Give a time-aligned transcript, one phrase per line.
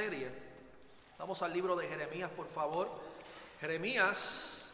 [0.00, 0.30] serie.
[1.18, 2.88] Vamos al libro de Jeremías, por favor.
[3.60, 4.70] Jeremías,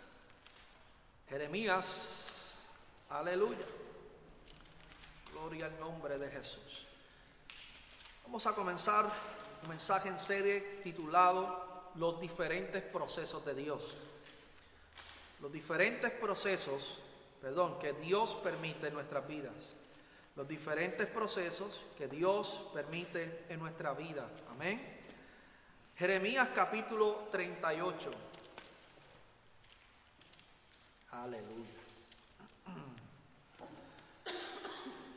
[1.28, 2.60] Jeremías,
[3.08, 3.66] aleluya.
[5.32, 6.86] Gloria al nombre de Jesús.
[8.22, 9.10] Vamos a comenzar
[9.64, 13.96] un mensaje en serie titulado Los diferentes procesos de Dios.
[15.40, 16.96] Los diferentes procesos,
[17.40, 19.74] perdón, que Dios permite en nuestras vidas.
[20.36, 24.30] Los diferentes procesos que Dios permite en nuestra vida.
[24.50, 24.97] Amén.
[25.98, 28.10] Jeremías capítulo 38.
[31.10, 31.66] Aleluya.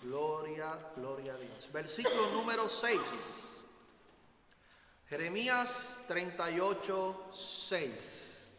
[0.02, 1.72] Gloria, gloria a Dios.
[1.72, 3.00] Versículo número 6.
[5.08, 8.50] Jeremías 38, 6.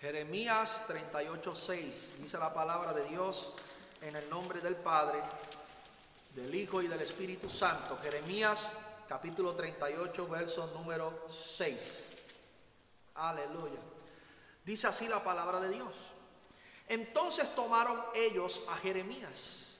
[0.00, 2.14] Jeremías 38, 6.
[2.22, 3.52] Dice la palabra de Dios
[4.00, 5.20] en el nombre del Padre
[6.34, 7.98] del Hijo y del Espíritu Santo.
[8.02, 8.72] Jeremías
[9.08, 12.04] capítulo 38, verso número 6.
[13.16, 13.80] Aleluya.
[14.64, 15.92] Dice así la palabra de Dios.
[16.86, 19.78] Entonces tomaron ellos a Jeremías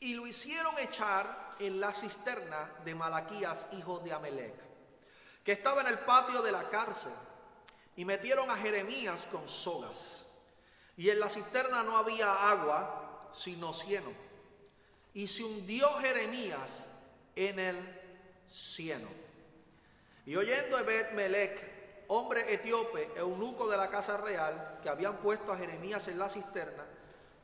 [0.00, 4.54] y lo hicieron echar en la cisterna de Malaquías, hijo de Amelec,
[5.42, 7.12] que estaba en el patio de la cárcel,
[7.96, 10.24] y metieron a Jeremías con sogas.
[10.96, 14.27] Y en la cisterna no había agua, sino cieno
[15.18, 16.84] y se hundió Jeremías
[17.34, 17.76] en el
[18.48, 19.08] cieno.
[20.24, 25.56] Y oyendo Ebed Melech, hombre etíope, eunuco de la casa real, que habían puesto a
[25.56, 26.86] Jeremías en la cisterna,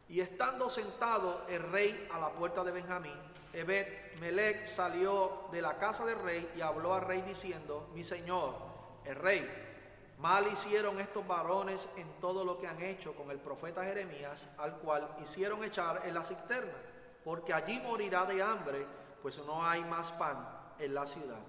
[0.08, 3.18] y estando sentado el rey a la puerta de Benjamín,
[3.52, 8.54] Ebed Melech salió de la casa del rey y habló al rey diciendo, mi señor,
[9.04, 9.44] el rey,
[10.18, 14.76] mal hicieron estos varones en todo lo que han hecho con el profeta Jeremías, al
[14.76, 16.93] cual hicieron echar en la cisterna
[17.24, 18.86] porque allí morirá de hambre,
[19.22, 20.46] pues no hay más pan
[20.78, 21.40] en la ciudad.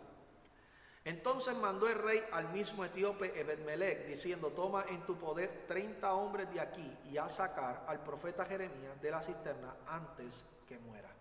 [1.03, 6.51] Entonces mandó el rey al mismo etíope Ebedmelech, diciendo, toma en tu poder treinta hombres
[6.51, 11.14] de aquí y a sacar al profeta Jeremías de la cisterna antes que muera.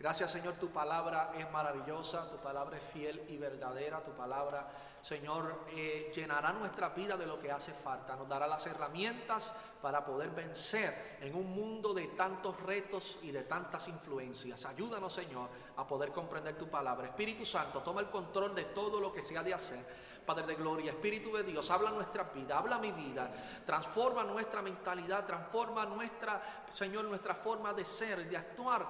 [0.00, 4.66] Gracias Señor, tu palabra es maravillosa, tu palabra es fiel y verdadera, tu palabra
[5.02, 10.04] Señor, eh, llenará nuestra vida de lo que hace falta, nos dará las herramientas para
[10.04, 14.66] poder vencer en un mundo de tantos retos y de tantas influencias.
[14.66, 17.06] Ayúdanos, Señor, a poder comprender tu palabra.
[17.06, 20.10] Espíritu Santo, toma el control de todo lo que se ha de hacer.
[20.26, 23.32] Padre de gloria, Espíritu de Dios, habla nuestra vida, habla mi vida,
[23.64, 28.86] transforma nuestra mentalidad, transforma nuestra, Señor, nuestra forma de ser, de actuar.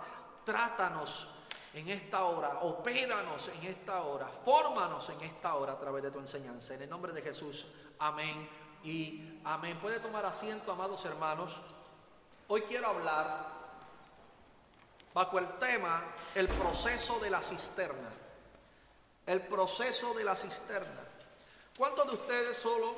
[0.50, 1.28] Trátanos
[1.74, 6.18] en esta hora, opéranos en esta hora, fórmanos en esta hora a través de tu
[6.18, 6.74] enseñanza.
[6.74, 7.66] En el nombre de Jesús,
[8.00, 8.50] amén
[8.82, 9.78] y amén.
[9.78, 11.60] Puede tomar asiento, amados hermanos.
[12.48, 13.46] Hoy quiero hablar
[15.14, 16.02] bajo el tema
[16.34, 18.10] el proceso de la cisterna.
[19.26, 21.04] El proceso de la cisterna.
[21.78, 22.92] ¿Cuántos de ustedes solo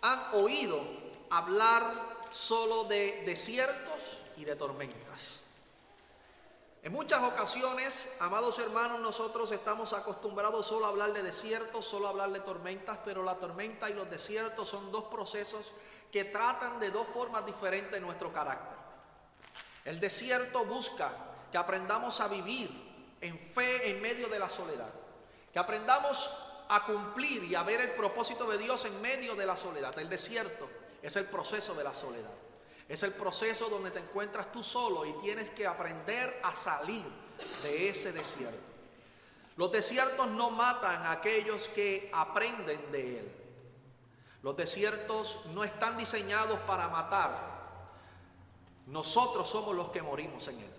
[0.00, 0.80] han oído
[1.28, 1.92] hablar
[2.32, 5.39] solo de desiertos y de tormentas?
[6.82, 12.10] En muchas ocasiones, amados hermanos, nosotros estamos acostumbrados solo a hablar de desiertos, solo a
[12.10, 15.72] hablar de tormentas, pero la tormenta y los desiertos son dos procesos
[16.10, 18.78] que tratan de dos formas diferentes nuestro carácter.
[19.84, 21.12] El desierto busca
[21.52, 22.70] que aprendamos a vivir
[23.20, 24.90] en fe en medio de la soledad,
[25.52, 26.30] que aprendamos
[26.70, 29.98] a cumplir y a ver el propósito de Dios en medio de la soledad.
[29.98, 30.66] El desierto
[31.02, 32.30] es el proceso de la soledad.
[32.90, 37.04] Es el proceso donde te encuentras tú solo y tienes que aprender a salir
[37.62, 38.58] de ese desierto.
[39.56, 43.32] Los desiertos no matan a aquellos que aprenden de él.
[44.42, 47.60] Los desiertos no están diseñados para matar.
[48.86, 50.69] Nosotros somos los que morimos en él.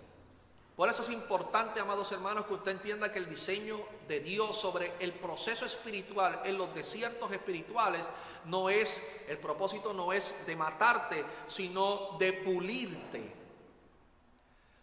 [0.76, 3.78] Por eso es importante, amados hermanos, que usted entienda que el diseño
[4.08, 8.00] de Dios sobre el proceso espiritual en los desiertos espirituales
[8.46, 13.32] no es, el propósito no es de matarte, sino de pulirte.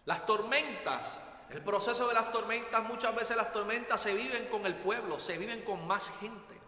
[0.05, 4.75] Las tormentas, el proceso de las tormentas, muchas veces las tormentas se viven con el
[4.75, 6.59] pueblo, se viven con más gente.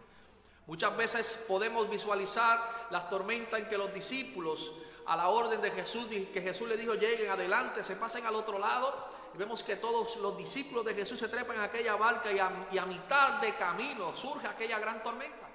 [0.66, 4.72] Muchas veces podemos visualizar las tormentas en que los discípulos,
[5.06, 8.58] a la orden de Jesús, que Jesús le dijo, lleguen adelante, se pasen al otro
[8.58, 8.94] lado,
[9.34, 12.68] y vemos que todos los discípulos de Jesús se trepan en aquella barca y a,
[12.70, 15.52] y a mitad de camino surge aquella gran tormenta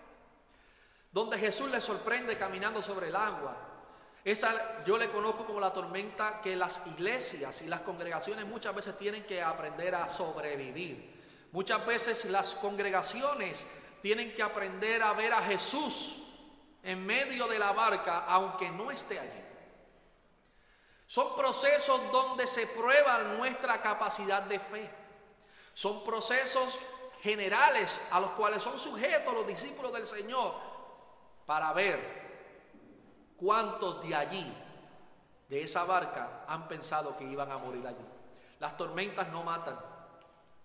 [1.12, 3.56] donde Jesús le sorprende caminando sobre el agua.
[4.24, 8.97] Esa yo le conozco como la tormenta que las iglesias y las congregaciones muchas veces
[8.97, 11.15] tienen que aprender a sobrevivir.
[11.53, 13.65] Muchas veces las congregaciones
[14.01, 16.24] tienen que aprender a ver a Jesús
[16.83, 19.46] en medio de la barca aunque no esté allí.
[21.07, 24.89] Son procesos donde se prueba nuestra capacidad de fe.
[25.74, 26.77] Son procesos
[27.21, 30.54] generales a los cuales son sujetos los discípulos del Señor
[31.45, 32.00] para ver
[33.38, 34.54] cuántos de allí,
[35.48, 38.06] de esa barca, han pensado que iban a morir allí.
[38.60, 39.80] Las tormentas no matan,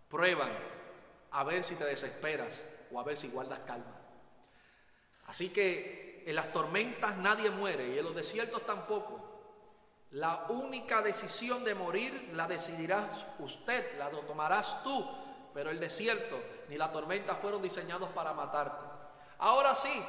[0.08, 0.50] prueban
[1.30, 4.00] a ver si te desesperas o a ver si guardas calma.
[5.26, 9.31] Así que en las tormentas nadie muere y en los desiertos tampoco.
[10.12, 15.10] La única decisión de morir la decidirás usted, la tomarás tú,
[15.54, 16.38] pero el desierto
[16.68, 18.84] ni la tormenta fueron diseñados para matarte.
[19.38, 20.04] Ahora sí,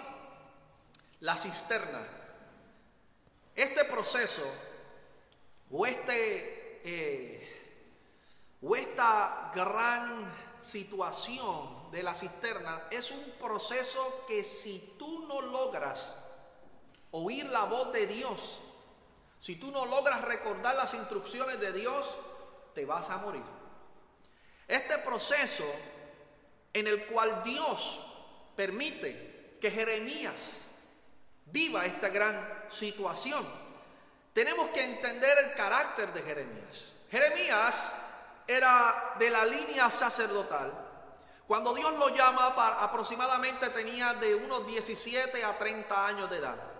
[1.22, 2.06] la cisterna.
[3.56, 4.44] Este proceso
[5.72, 10.30] o, este, eh, o esta gran
[10.62, 16.14] situación de la cisterna es un proceso que si tú no logras
[17.12, 18.60] oír la voz de Dios,
[19.44, 22.16] si tú no logras recordar las instrucciones de Dios,
[22.74, 23.44] te vas a morir.
[24.66, 25.66] Este proceso
[26.72, 28.00] en el cual Dios
[28.56, 30.62] permite que Jeremías
[31.48, 33.46] viva esta gran situación,
[34.32, 36.94] tenemos que entender el carácter de Jeremías.
[37.12, 37.92] Jeremías
[38.48, 40.72] era de la línea sacerdotal.
[41.48, 42.48] Cuando Dios lo llama,
[42.82, 46.73] aproximadamente tenía de unos 17 a 30 años de edad.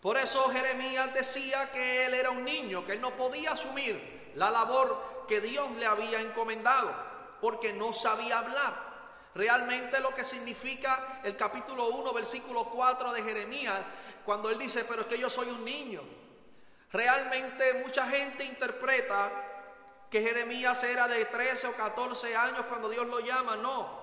[0.00, 4.50] Por eso Jeremías decía que él era un niño, que él no podía asumir la
[4.50, 6.94] labor que Dios le había encomendado,
[7.40, 8.86] porque no sabía hablar.
[9.34, 13.80] Realmente lo que significa el capítulo 1, versículo 4 de Jeremías,
[14.24, 16.02] cuando él dice, pero es que yo soy un niño.
[16.92, 19.30] Realmente mucha gente interpreta
[20.10, 23.56] que Jeremías era de 13 o 14 años cuando Dios lo llama.
[23.56, 23.95] No,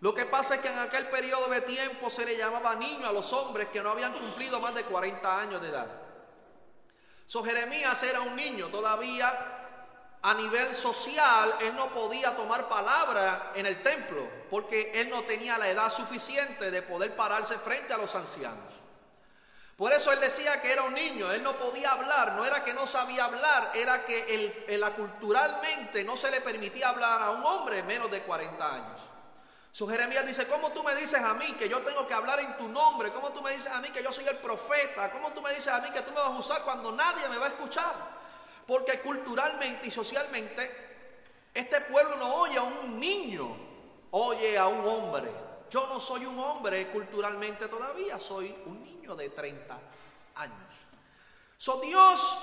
[0.00, 3.12] lo que pasa es que en aquel periodo de tiempo se le llamaba niño a
[3.12, 5.86] los hombres que no habían cumplido más de 40 años de edad.
[7.26, 9.58] So Jeremías era un niño todavía
[10.22, 15.56] a nivel social, él no podía tomar palabra en el templo porque él no tenía
[15.56, 18.74] la edad suficiente de poder pararse frente a los ancianos.
[19.76, 22.74] Por eso él decía que era un niño, él no podía hablar, no era que
[22.74, 24.34] no sabía hablar, era que
[24.68, 29.00] él, culturalmente no se le permitía hablar a un hombre menos de 40 años.
[29.72, 32.56] Su Jeremías dice, ¿cómo tú me dices a mí que yo tengo que hablar en
[32.56, 33.12] tu nombre?
[33.12, 35.12] ¿Cómo tú me dices a mí que yo soy el profeta?
[35.12, 37.38] ¿Cómo tú me dices a mí que tú me vas a usar cuando nadie me
[37.38, 37.94] va a escuchar?
[38.66, 40.88] Porque culturalmente y socialmente
[41.54, 43.56] este pueblo no oye a un niño,
[44.10, 45.30] oye a un hombre.
[45.70, 49.78] Yo no soy un hombre culturalmente todavía, soy un niño de 30
[50.34, 50.74] años.
[51.56, 52.38] So Dios,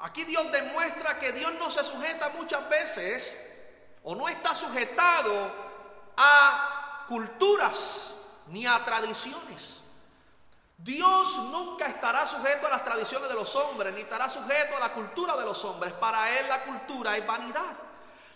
[0.00, 3.38] aquí Dios demuestra que Dios no se sujeta muchas veces
[4.02, 5.61] o no está sujetado
[6.16, 8.12] a culturas
[8.48, 9.80] ni a tradiciones.
[10.78, 14.92] Dios nunca estará sujeto a las tradiciones de los hombres, ni estará sujeto a la
[14.92, 15.92] cultura de los hombres.
[15.92, 17.76] Para Él la cultura es vanidad.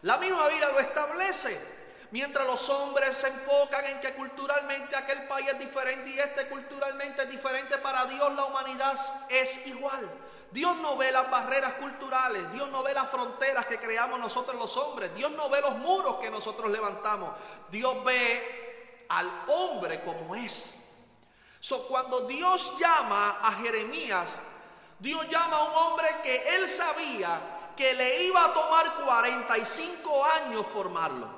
[0.02, 1.76] La misma Biblia lo establece.
[2.12, 7.22] Mientras los hombres se enfocan en que culturalmente aquel país es diferente y este culturalmente
[7.24, 8.96] es diferente, para Dios la humanidad
[9.28, 10.08] es igual.
[10.50, 14.76] Dios no ve las barreras culturales, Dios no ve las fronteras que creamos nosotros los
[14.76, 17.30] hombres, Dios no ve los muros que nosotros levantamos,
[17.70, 20.74] Dios ve al hombre como es.
[21.60, 24.28] So, cuando Dios llama a Jeremías,
[24.98, 27.40] Dios llama a un hombre que él sabía
[27.76, 31.35] que le iba a tomar 45 años formarlo.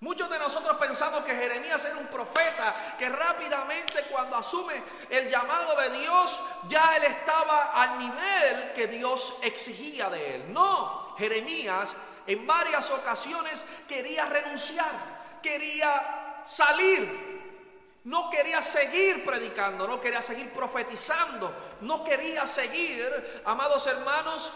[0.00, 5.74] Muchos de nosotros pensamos que Jeremías era un profeta que rápidamente cuando asume el llamado
[5.80, 10.52] de Dios, ya él estaba al nivel que Dios exigía de él.
[10.52, 11.90] No, Jeremías
[12.28, 21.50] en varias ocasiones quería renunciar, quería salir, no quería seguir predicando, no quería seguir profetizando,
[21.80, 24.52] no quería seguir, amados hermanos,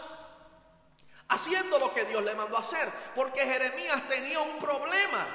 [1.32, 5.26] haciendo lo que Dios le mandó a hacer, porque Jeremías tenía un problema.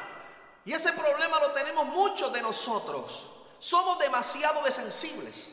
[0.63, 3.25] Y ese problema lo tenemos muchos de nosotros.
[3.59, 5.51] Somos demasiado de sensibles,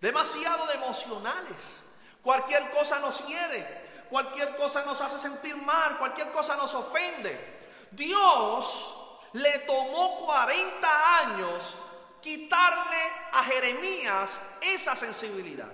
[0.00, 1.80] demasiado de emocionales.
[2.22, 7.58] Cualquier cosa nos hiere, cualquier cosa nos hace sentir mal, cualquier cosa nos ofende.
[7.90, 8.94] Dios
[9.32, 11.74] le tomó 40 años
[12.20, 15.72] quitarle a Jeremías esa sensibilidad.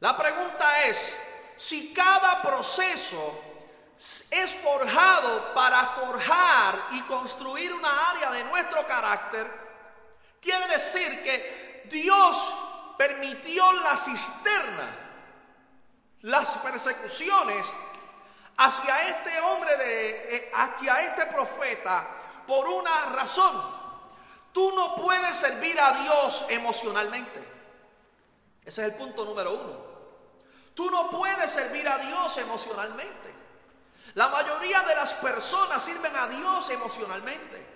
[0.00, 1.16] La pregunta es,
[1.58, 3.42] si cada proceso
[4.30, 9.44] es forjado para forjar y construir una área de nuestro carácter,
[10.40, 12.54] quiere decir que Dios
[12.96, 14.96] permitió la cisterna,
[16.20, 17.66] las persecuciones
[18.56, 22.06] hacia este hombre de eh, hacia este profeta
[22.46, 23.78] por una razón.
[24.52, 27.40] Tú no puedes servir a Dios emocionalmente.
[28.64, 29.87] Ese es el punto número uno.
[30.78, 33.34] Tú no puedes servir a Dios emocionalmente.
[34.14, 37.66] La mayoría de las personas sirven a Dios emocionalmente.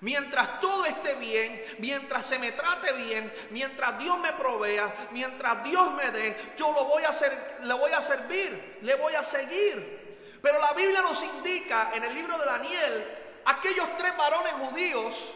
[0.00, 5.92] Mientras todo esté bien, mientras se me trate bien, mientras Dios me provea, mientras Dios
[5.92, 10.38] me dé, yo lo voy a hacer, le voy a servir, le voy a seguir.
[10.42, 15.34] Pero la Biblia nos indica en el libro de Daniel aquellos tres varones judíos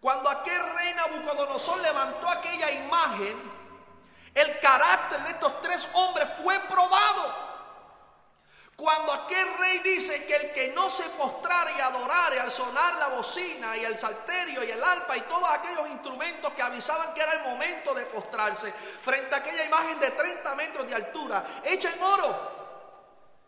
[0.00, 3.36] cuando aquel rey Nabucodonosor levantó aquella imagen,
[4.34, 7.50] el carácter de estos tres hombres fue probado.
[8.76, 13.08] Cuando aquel rey dice que el que no se postrare y adorare al sonar la
[13.08, 17.34] bocina y el salterio y el alpa y todos aquellos instrumentos que avisaban que era
[17.34, 22.02] el momento de postrarse frente a aquella imagen de 30 metros de altura, hecha en
[22.02, 22.60] oro,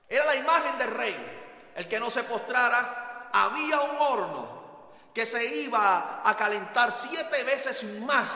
[0.07, 1.71] era la imagen del rey.
[1.77, 7.85] El que no se postrara, había un horno que se iba a calentar siete veces
[8.01, 8.29] más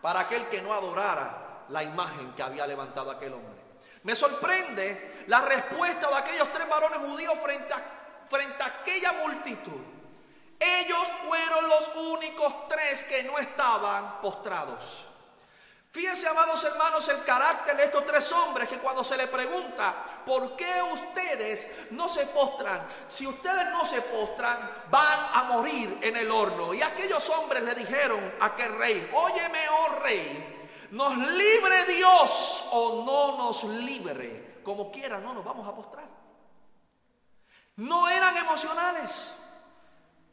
[0.00, 1.39] para aquel que no adorara
[1.70, 3.60] la imagen que había levantado aquel hombre.
[4.02, 7.82] Me sorprende la respuesta de aquellos tres varones judíos frente a,
[8.28, 9.80] frente a aquella multitud.
[10.58, 15.06] Ellos fueron los únicos tres que no estaban postrados.
[15.92, 20.54] Fíjense, amados hermanos, el carácter de estos tres hombres que cuando se le pregunta, ¿por
[20.54, 22.86] qué ustedes no se postran?
[23.08, 26.72] Si ustedes no se postran, van a morir en el horno.
[26.72, 30.59] Y aquellos hombres le dijeron a aquel rey, óyeme, oh rey,
[30.90, 34.60] nos libre Dios o no nos libre.
[34.64, 36.08] Como quiera, no nos vamos a postrar.
[37.76, 39.10] No eran emocionales,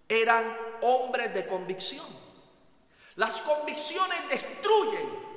[0.08, 2.06] eran hombres de convicción.
[3.16, 5.28] Las convicciones destruyen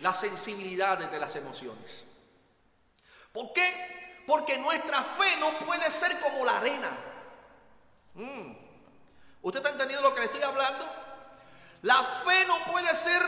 [0.00, 2.04] las sensibilidades de las emociones.
[3.32, 4.22] ¿Por qué?
[4.26, 6.90] Porque nuestra fe no puede ser como la arena.
[8.14, 8.52] Mm.
[9.42, 10.84] ¿Usted está entendiendo lo que le estoy hablando?
[11.82, 13.22] La fe no puede ser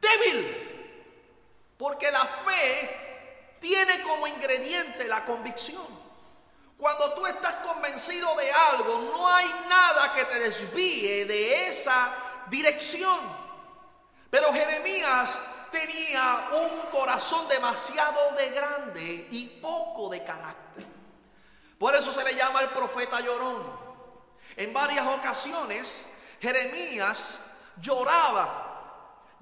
[0.00, 1.74] débil.
[1.76, 5.86] Porque la fe tiene como ingrediente la convicción.
[6.76, 12.14] Cuando tú estás convencido de algo, no hay nada que te desvíe de esa
[12.48, 13.18] dirección.
[14.30, 15.38] Pero Jeremías
[15.70, 20.84] tenía un corazón demasiado de grande y poco de carácter.
[21.78, 23.62] Por eso se le llama el profeta llorón.
[24.56, 26.00] En varias ocasiones
[26.40, 27.38] Jeremías
[27.80, 28.63] lloraba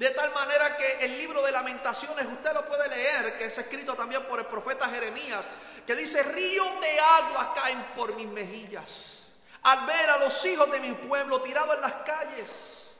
[0.02, 3.94] de tal manera que el libro de lamentaciones, usted lo puede leer, que es escrito
[3.94, 5.44] también por el profeta Jeremías,
[5.87, 9.28] que dice, ríos de agua caen por mis mejillas,
[9.62, 12.90] al ver a los hijos de mi pueblo tirados en las calles,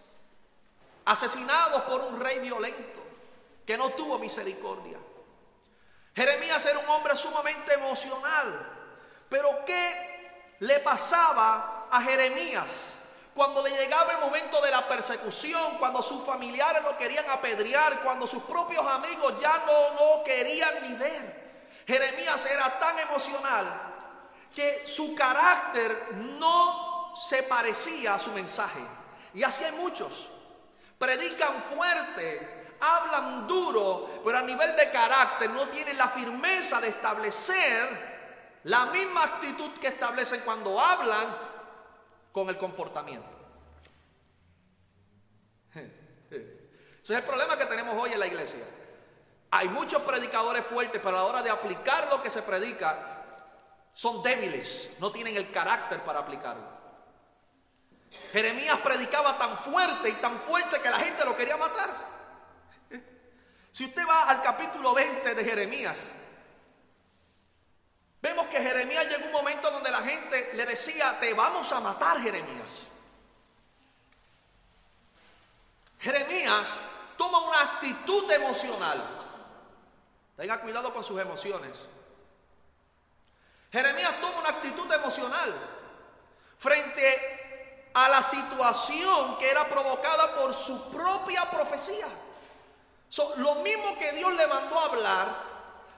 [1.05, 3.03] asesinados por un rey violento,
[3.67, 4.99] que no tuvo misericordia.
[6.15, 8.65] Jeremías era un hombre sumamente emocional,
[9.29, 12.93] pero ¿qué le pasaba a Jeremías?
[13.35, 18.27] Cuando le llegaba el momento de la persecución, cuando sus familiares lo querían apedrear, cuando
[18.27, 21.43] sus propios amigos ya no lo querían ni ver.
[21.87, 23.67] Jeremías era tan emocional
[24.55, 28.81] que su carácter no se parecía a su mensaje.
[29.35, 30.29] Y así hay muchos.
[30.99, 38.13] Predican fuerte, hablan duro, pero a nivel de carácter no tienen la firmeza de establecer
[38.65, 41.52] la misma actitud que establecen cuando hablan
[42.33, 43.29] con el comportamiento.
[46.31, 46.55] Ese
[47.03, 48.65] es el problema que tenemos hoy en la iglesia.
[49.51, 53.13] Hay muchos predicadores fuertes, pero a la hora de aplicar lo que se predica,
[53.95, 56.73] son débiles, no tienen el carácter para aplicarlo.
[58.33, 61.91] Jeremías predicaba tan fuerte y tan fuerte que la gente lo quería matar.
[63.73, 65.97] Si usted va al capítulo 20 de Jeremías,
[68.23, 72.21] Vemos que Jeremías llegó un momento donde la gente le decía, te vamos a matar,
[72.21, 72.73] Jeremías.
[75.99, 76.69] Jeremías
[77.17, 79.03] toma una actitud emocional.
[80.37, 81.73] Tenga cuidado con sus emociones.
[83.73, 85.53] Jeremías toma una actitud emocional
[86.59, 92.07] frente a la situación que era provocada por su propia profecía.
[93.37, 95.52] lo mismo que Dios le mandó a hablar,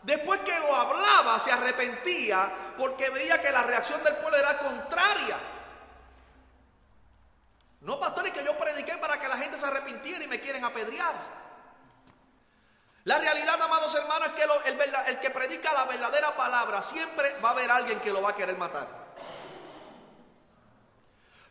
[0.05, 5.39] Después que lo hablaba, se arrepentía porque veía que la reacción del pueblo era contraria.
[7.81, 11.15] No, pastores, que yo prediqué para que la gente se arrepintiera y me quieren apedrear.
[13.05, 17.51] La realidad, amados hermanos, es que el, el que predica la verdadera palabra siempre va
[17.51, 18.87] a haber alguien que lo va a querer matar.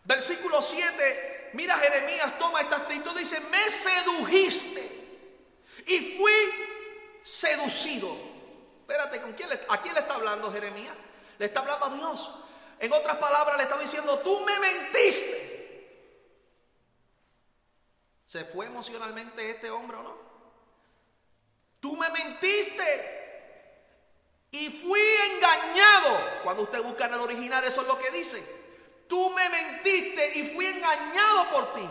[0.03, 4.81] Versículo 7, mira Jeremías, toma esta actitud, dice, me sedujiste
[5.88, 6.33] y fui
[7.24, 8.32] seducido.
[8.93, 10.95] Espérate, ¿con quién ¿a quién le está hablando Jeremías?
[11.39, 12.29] Le está hablando a Dios.
[12.77, 16.13] En otras palabras, le está diciendo, tú me mentiste.
[18.27, 20.15] ¿Se fue emocionalmente este hombre o no?
[21.79, 23.21] Tú me mentiste.
[24.51, 26.43] y fui engañado.
[26.43, 28.43] Cuando usted busca en el original, eso es lo que dice.
[29.09, 31.89] Tú me mentiste y fui engañado por ti.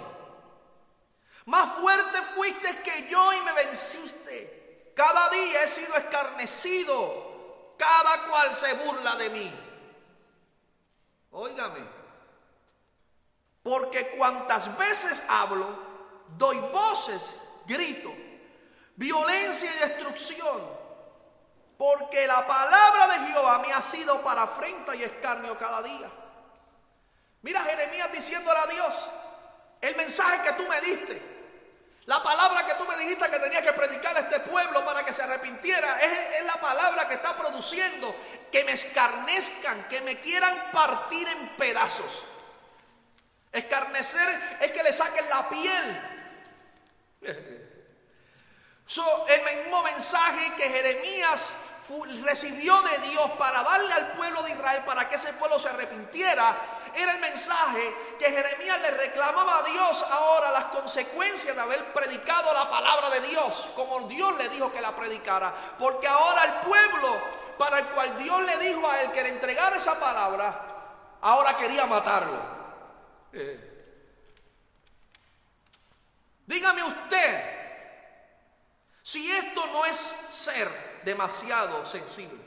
[1.46, 4.61] Más fuerte fuiste que yo y me venciste.
[4.94, 7.74] Cada día he sido escarnecido.
[7.78, 9.52] Cada cual se burla de mí.
[11.32, 11.80] Óigame.
[13.62, 15.66] Porque cuantas veces hablo,
[16.36, 17.34] doy voces,
[17.66, 18.12] grito,
[18.96, 20.82] violencia y destrucción.
[21.78, 26.10] Porque la palabra de Jehová me ha sido para afrenta y escarnio cada día.
[27.42, 29.08] Mira Jeremías diciéndole a Dios,
[29.80, 31.31] el mensaje que tú me diste,
[32.06, 35.12] la palabra que tú me dijiste que tenía que predicar a este pueblo para que
[35.12, 38.14] se arrepintiera, es, la palabra que está produciendo
[38.50, 42.24] que me escarnezcan, que me quieran partir en pedazos.
[43.52, 46.08] Escarnecer es que le saquen la piel.
[48.84, 51.54] So, el mismo mensaje que Jeremías
[52.24, 56.56] recibió de Dios para darle al pueblo de Israel, para que ese pueblo se arrepintiera,
[56.94, 62.52] era el mensaje que Jeremías le reclamaba a Dios ahora las consecuencias de haber predicado
[62.52, 65.54] la palabra de Dios, como Dios le dijo que la predicara.
[65.78, 67.18] Porque ahora el pueblo
[67.58, 70.66] para el cual Dios le dijo a él que le entregara esa palabra,
[71.20, 72.38] ahora quería matarlo.
[73.32, 73.68] Eh.
[76.46, 77.62] Dígame usted
[79.02, 79.96] si esto no es
[80.30, 80.68] ser
[81.04, 82.41] demasiado sensible.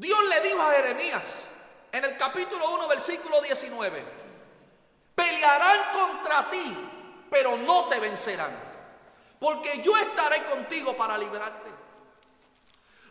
[0.00, 1.22] Dios le dijo a Jeremías
[1.92, 4.02] en el capítulo 1, versículo 19,
[5.14, 6.74] pelearán contra ti,
[7.30, 8.50] pero no te vencerán,
[9.38, 11.68] porque yo estaré contigo para librarte.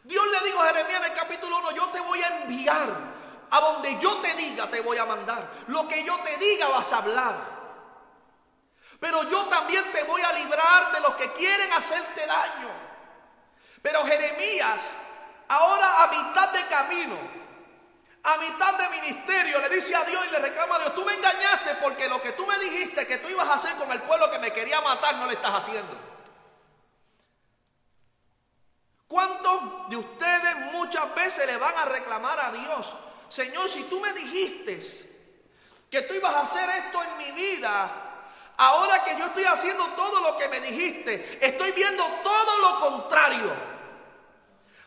[0.03, 2.89] Dios le dijo a Jeremías en el capítulo 1, yo te voy a enviar
[3.51, 5.47] a donde yo te diga, te voy a mandar.
[5.67, 7.37] Lo que yo te diga vas a hablar.
[8.99, 12.71] Pero yo también te voy a librar de los que quieren hacerte daño.
[13.83, 14.79] Pero Jeremías
[15.49, 17.17] Ahora a mitad de camino,
[18.21, 21.13] a mitad de ministerio, le dice a Dios y le reclama a Dios, tú me
[21.13, 24.29] engañaste porque lo que tú me dijiste que tú ibas a hacer con el pueblo
[24.29, 25.97] que me quería matar, no le estás haciendo.
[29.07, 32.85] ¿Cuántos de ustedes muchas veces le van a reclamar a Dios?
[33.29, 34.79] Señor, si tú me dijiste
[35.89, 37.89] que tú ibas a hacer esto en mi vida,
[38.55, 43.78] ahora que yo estoy haciendo todo lo que me dijiste, estoy viendo todo lo contrario.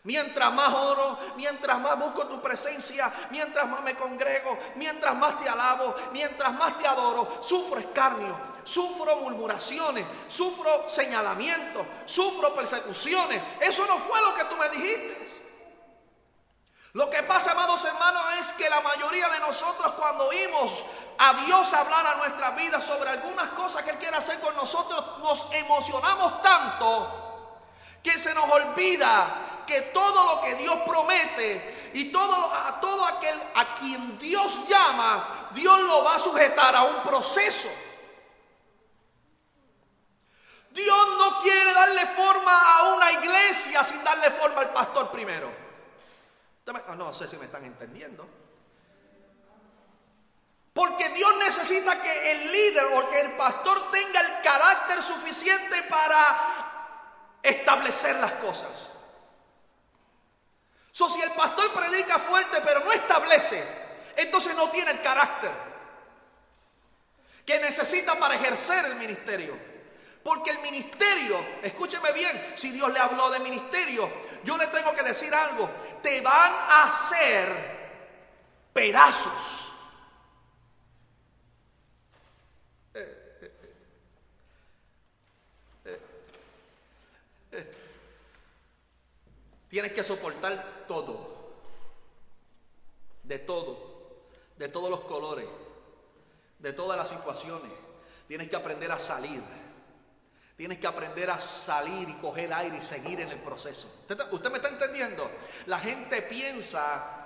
[0.05, 5.49] Mientras más oro, mientras más busco tu presencia, mientras más me congrego, mientras más te
[5.49, 13.41] alabo, mientras más te adoro, sufro escarnio, sufro murmuraciones, sufro señalamientos, sufro persecuciones.
[13.61, 15.33] Eso no fue lo que tú me dijiste.
[16.95, 20.85] Lo que pasa, amados hermanos, es que la mayoría de nosotros cuando oímos
[21.17, 25.21] a Dios hablar a nuestra vida sobre algunas cosas que Él quiere hacer con nosotros,
[25.21, 27.21] nos emocionamos tanto
[28.03, 33.39] que se nos olvida que todo lo que Dios promete y todo a todo aquel
[33.55, 37.69] a quien Dios llama, Dios lo va a sujetar a un proceso.
[40.71, 45.53] Dios no quiere darle forma a una iglesia sin darle forma al pastor primero.
[46.89, 48.27] Ah, no sé si me están entendiendo.
[50.73, 57.39] Porque Dios necesita que el líder o que el pastor tenga el carácter suficiente para
[57.43, 58.82] establecer las cosas.
[60.93, 63.65] Si el pastor predica fuerte pero no establece,
[64.17, 65.51] entonces no tiene el carácter
[67.47, 69.73] que necesita para ejercer el ministerio.
[70.23, 74.09] Porque el ministerio, escúcheme bien, si Dios le habló de ministerio,
[74.45, 75.69] yo le tengo que decir algo,
[76.03, 77.49] te van a hacer
[78.73, 79.62] pedazos.
[89.73, 91.55] Tienes que soportar todo.
[93.23, 94.27] De todo.
[94.59, 95.47] De todos los colores.
[96.59, 97.73] De todas las situaciones.
[98.29, 99.43] Tienes que aprender a salir.
[100.59, 103.91] Tienes que aprender a salir y coger aire y seguir en el proceso.
[104.31, 105.31] ¿Usted, me está entendiendo?
[105.65, 107.22] La gente piensa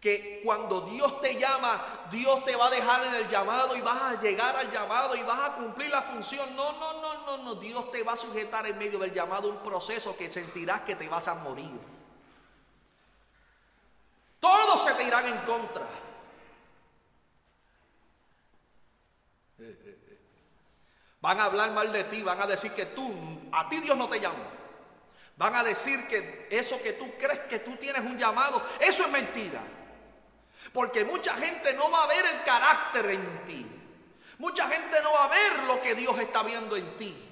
[0.00, 4.00] que cuando Dios te llama, Dios te va a dejar en el llamado y vas
[4.00, 6.54] a llegar al llamado y vas a cumplir la función.
[6.54, 7.54] No, no, no, no, no.
[7.56, 11.08] Dios te va a sujetar en medio del llamado un proceso que sentirás que te
[11.08, 11.78] vas a morir.
[14.38, 15.86] Todos se te irán en contra.
[21.20, 23.12] Van a hablar mal de ti, van a decir que tú,
[23.50, 24.48] a ti Dios no te llama.
[25.36, 29.10] Van a decir que eso que tú crees que tú tienes un llamado, eso es
[29.10, 29.60] mentira.
[30.72, 33.66] Porque mucha gente no va a ver el carácter en ti.
[34.38, 37.24] Mucha gente no va a ver lo que Dios está viendo en ti.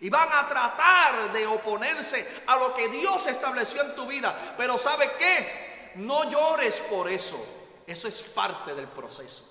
[0.00, 4.54] Y van a tratar de oponerse a lo que Dios estableció en tu vida.
[4.56, 5.92] Pero ¿sabe qué?
[5.96, 7.42] No llores por eso.
[7.86, 9.48] Eso es parte del proceso.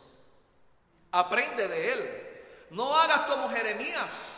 [1.11, 2.67] Aprende de él.
[2.71, 4.32] No hagas como Jeremías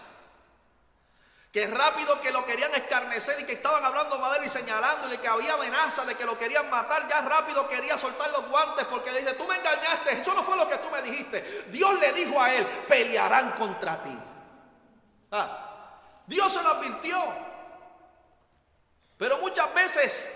[1.55, 5.53] que rápido que lo querían escarnecer y que estaban hablando madera y señalándole que había
[5.53, 9.35] amenaza de que lo querían matar, ya rápido quería soltar los guantes porque le dice,
[9.35, 11.63] tú me engañaste, eso no fue lo que tú me dijiste.
[11.71, 14.19] Dios le dijo a él, pelearán contra ti.
[15.31, 15.87] Ah,
[16.27, 17.17] Dios se lo advirtió.
[19.17, 20.27] Pero muchas veces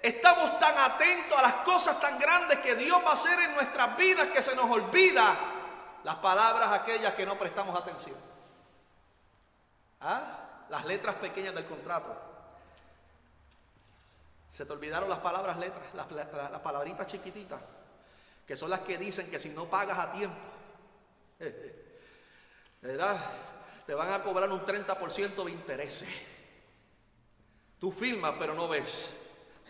[0.00, 3.96] estamos tan atentos a las cosas tan grandes que Dios va a hacer en nuestras
[3.96, 5.34] vidas que se nos olvida
[6.04, 8.16] las palabras aquellas que no prestamos atención.
[10.00, 10.37] ¿Ah?
[10.70, 12.16] Las letras pequeñas del contrato.
[14.52, 16.06] Se te olvidaron las palabras letras, las,
[16.60, 17.60] palabritas chiquititas,
[18.46, 20.36] que son las que dicen que si no pagas a tiempo,
[23.86, 26.08] te van a cobrar un 30% de intereses.
[27.78, 29.10] Tú filmas, pero no ves.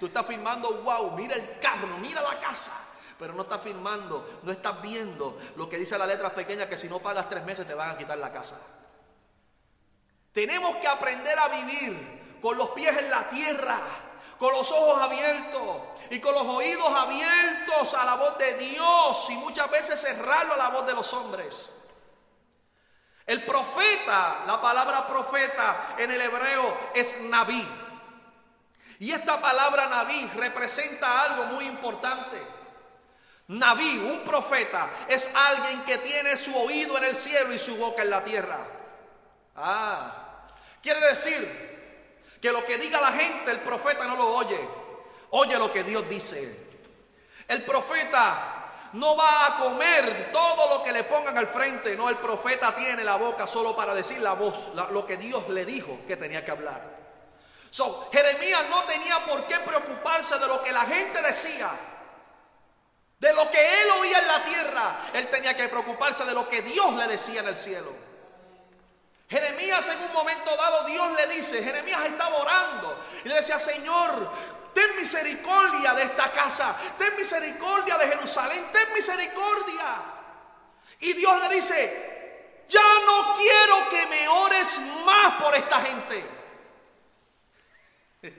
[0.01, 2.73] Tú estás filmando, wow, mira el carro, mira la casa,
[3.19, 6.89] pero no estás filmando, no estás viendo lo que dice las letras pequeñas, que si
[6.89, 8.59] no pagas tres meses te van a quitar la casa.
[10.33, 13.81] Tenemos que aprender a vivir con los pies en la tierra,
[14.39, 15.77] con los ojos abiertos
[16.11, 20.59] y con los oídos abiertos a la voz de Dios y muchas veces cerrarlo a
[20.59, 21.55] la voz de los hombres.
[23.27, 27.67] El profeta, la palabra profeta en el hebreo es Naví.
[29.01, 32.41] Y esta palabra Naví representa algo muy importante.
[33.49, 38.03] Naví, un profeta, es alguien que tiene su oído en el cielo y su boca
[38.03, 38.59] en la tierra.
[39.61, 40.29] Ah,
[40.83, 44.59] Quiere decir que lo que diga la gente, el profeta no lo oye.
[45.31, 46.69] Oye lo que Dios dice.
[47.47, 51.97] El profeta no va a comer todo lo que le pongan al frente.
[51.97, 55.65] No, el profeta tiene la boca solo para decir la voz, lo que Dios le
[55.65, 56.97] dijo que tenía que hablar.
[57.71, 61.71] So, Jeremías no tenía por qué preocuparse de lo que la gente decía.
[63.19, 66.63] De lo que él oía en la tierra, él tenía que preocuparse de lo que
[66.63, 68.08] Dios le decía en el cielo.
[69.29, 74.33] Jeremías en un momento dado Dios le dice, Jeremías estaba orando y le decía, Señor,
[74.73, 80.03] ten misericordia de esta casa, ten misericordia de Jerusalén, ten misericordia.
[81.01, 86.25] Y Dios le dice, ya no quiero que me ores más por esta gente.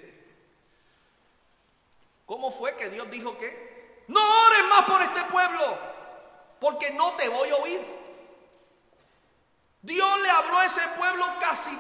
[2.25, 4.06] ¿Cómo fue que Dios dijo que?
[4.08, 5.78] No ores más por este pueblo,
[6.60, 7.99] porque no te voy a oír.
[9.82, 11.78] Dios le habló a ese pueblo casi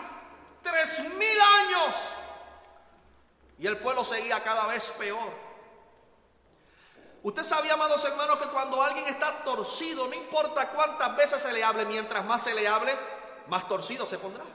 [0.63, 1.95] tres mil años.
[3.57, 5.49] Y el pueblo seguía cada vez peor.
[7.21, 11.63] Usted sabía, amados hermanos, que cuando alguien está torcido, no importa cuántas veces se le
[11.63, 12.95] hable, mientras más se le hable,
[13.47, 14.45] más torcido se pondrá.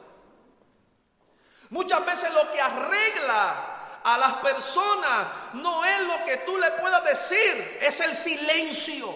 [1.68, 7.04] Muchas veces lo que arregla a las personas no es lo que tú le puedas
[7.04, 9.14] decir, es el silencio.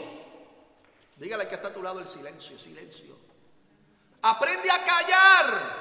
[1.16, 3.17] Dígale que está a tu lado el silencio, silencio.
[4.22, 5.78] Aprende a callar.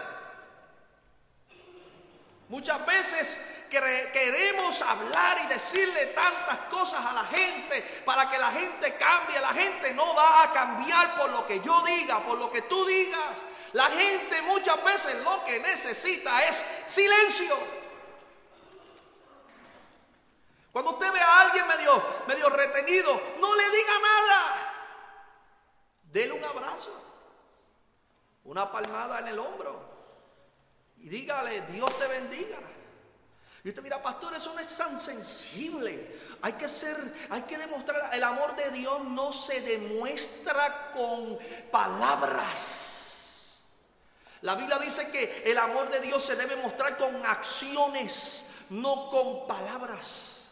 [2.50, 3.38] Muchas veces
[3.70, 9.40] queremos hablar y decirle tantas cosas a la gente para que la gente cambie.
[9.40, 12.86] La gente no va a cambiar por lo que yo diga, por lo que tú
[12.86, 13.38] digas.
[13.74, 17.58] La gente muchas veces lo que necesita es silencio.
[20.72, 24.74] Cuando usted ve a alguien medio, medio retenido, no le diga nada.
[26.04, 27.08] Dele un abrazo
[28.48, 29.98] una palmada en el hombro
[30.98, 32.58] y dígale, Dios te bendiga.
[33.64, 36.20] Y usted mira, pastor, eso no es tan sensible.
[36.42, 36.96] Hay que ser,
[37.30, 41.38] hay que demostrar, el amor de Dios no se demuestra con
[41.70, 43.58] palabras.
[44.42, 49.48] La Biblia dice que el amor de Dios se debe mostrar con acciones, no con
[49.48, 50.48] palabras.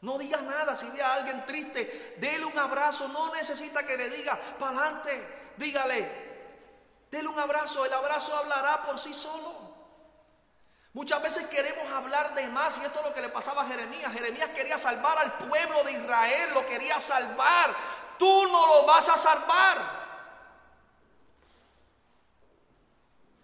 [0.00, 4.08] No diga nada, si ve a alguien triste, déle un abrazo, no necesita que le
[4.08, 6.29] diga, para adelante, dígale,
[7.10, 9.70] Dele un abrazo, el abrazo hablará por sí solo.
[10.92, 14.12] Muchas veces queremos hablar de más y esto es lo que le pasaba a Jeremías.
[14.12, 17.74] Jeremías quería salvar al pueblo de Israel, lo quería salvar.
[18.18, 20.00] Tú no lo vas a salvar.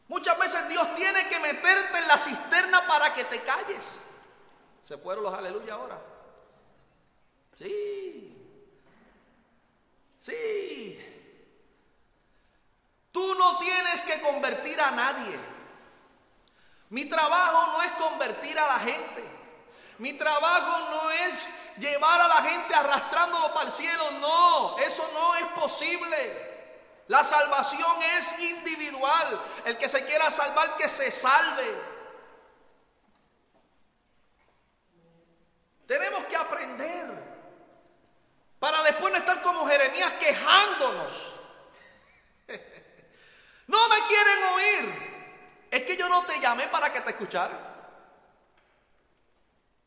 [0.08, 4.00] Muchas veces Dios tiene que meterte en la cisterna para que te calles.
[4.86, 5.98] Se fueron los aleluya ahora.
[7.58, 8.32] Sí.
[10.20, 11.05] Sí.
[13.16, 15.40] Tú no tienes que convertir a nadie.
[16.90, 19.24] Mi trabajo no es convertir a la gente.
[19.96, 21.48] Mi trabajo no es
[21.78, 24.10] llevar a la gente arrastrándolo para el cielo.
[24.20, 26.76] No, eso no es posible.
[27.08, 29.42] La salvación es individual.
[29.64, 31.74] El que se quiera salvar, que se salve.
[35.86, 37.06] Tenemos que aprender
[38.58, 41.36] para después no estar como Jeremías quejándonos.
[43.66, 45.06] No me quieren oír.
[45.70, 47.58] Es que yo no te llamé para que te escucharan.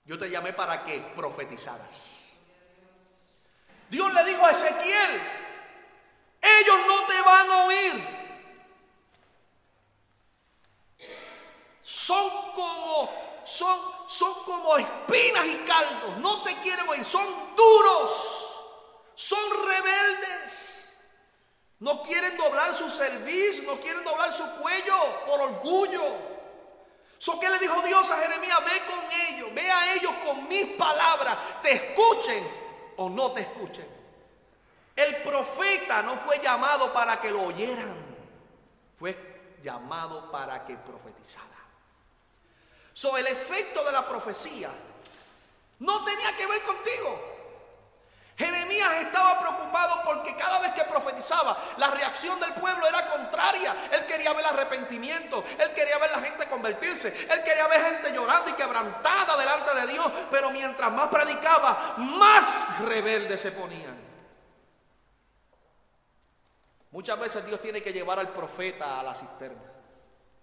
[0.05, 2.29] Yo te llamé para que profetizaras.
[3.89, 5.21] Dios le dijo a Ezequiel,
[6.41, 8.19] ellos no te van a oír.
[11.81, 16.17] Son como, son, son como espinas y caldos.
[16.17, 17.03] No te quieren oír.
[17.03, 18.53] Son duros.
[19.15, 20.58] Son rebeldes.
[21.79, 26.01] No quieren doblar su servicio, no quieren doblar su cuello por orgullo.
[27.17, 28.59] So, ¿Qué le dijo Dios a Jeremías?
[28.65, 32.45] Ve con ellos, ve a ellos con mis palabras, te escuchen
[32.97, 33.87] o no te escuchen.
[34.95, 37.95] El profeta no fue llamado para que lo oyeran,
[38.97, 41.47] fue llamado para que profetizara.
[42.93, 44.69] So, el efecto de la profecía
[45.79, 47.38] no tenía que ver contigo.
[48.39, 53.75] Jeremías estaba preocupado porque cada vez que profetizaba, la reacción del pueblo era contraria.
[53.91, 58.49] Él quería ver arrepentimiento, él quería ver la gente convertirse, él quería ver gente llorando
[58.49, 60.09] y quebrantada delante de Dios.
[60.31, 63.99] Pero mientras más predicaba, más rebeldes se ponían.
[66.91, 69.69] Muchas veces Dios tiene que llevar al profeta a la cisterna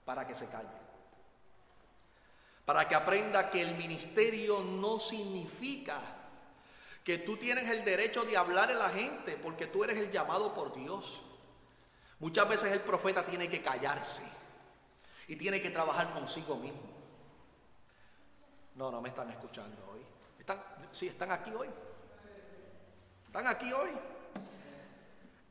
[0.04, 0.68] para que se calle.
[2.66, 6.15] Para que aprenda que el ministerio no significa
[7.06, 10.52] que tú tienes el derecho de hablar a la gente porque tú eres el llamado
[10.52, 11.22] por Dios.
[12.18, 14.24] Muchas veces el profeta tiene que callarse
[15.28, 16.82] y tiene que trabajar consigo mismo.
[18.74, 20.00] No, no me están escuchando hoy.
[20.36, 21.68] ¿Están, sí, están aquí hoy.
[23.26, 23.90] Están aquí hoy.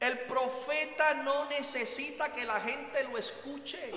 [0.02, 3.94] El profeta no necesita que la gente lo escuche.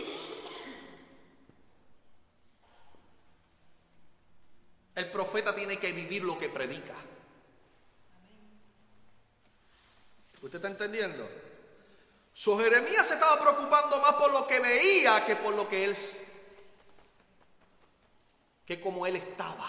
[4.95, 6.95] El profeta tiene que vivir lo que predica.
[10.43, 11.29] ¿Usted está entendiendo?
[12.33, 15.97] Su Jeremías se estaba preocupando más por lo que veía que por lo que él,
[18.65, 19.69] que como él estaba.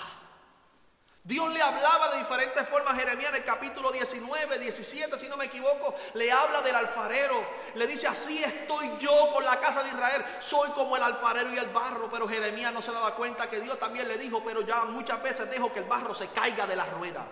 [1.23, 2.95] Dios le hablaba de diferentes formas.
[2.95, 7.43] Jeremías en el capítulo 19, 17, si no me equivoco, le habla del alfarero.
[7.75, 10.23] Le dice, así estoy yo con la casa de Israel.
[10.39, 12.09] Soy como el alfarero y el barro.
[12.11, 15.49] Pero Jeremías no se daba cuenta que Dios también le dijo, pero ya muchas veces
[15.49, 17.25] dejo que el barro se caiga de la rueda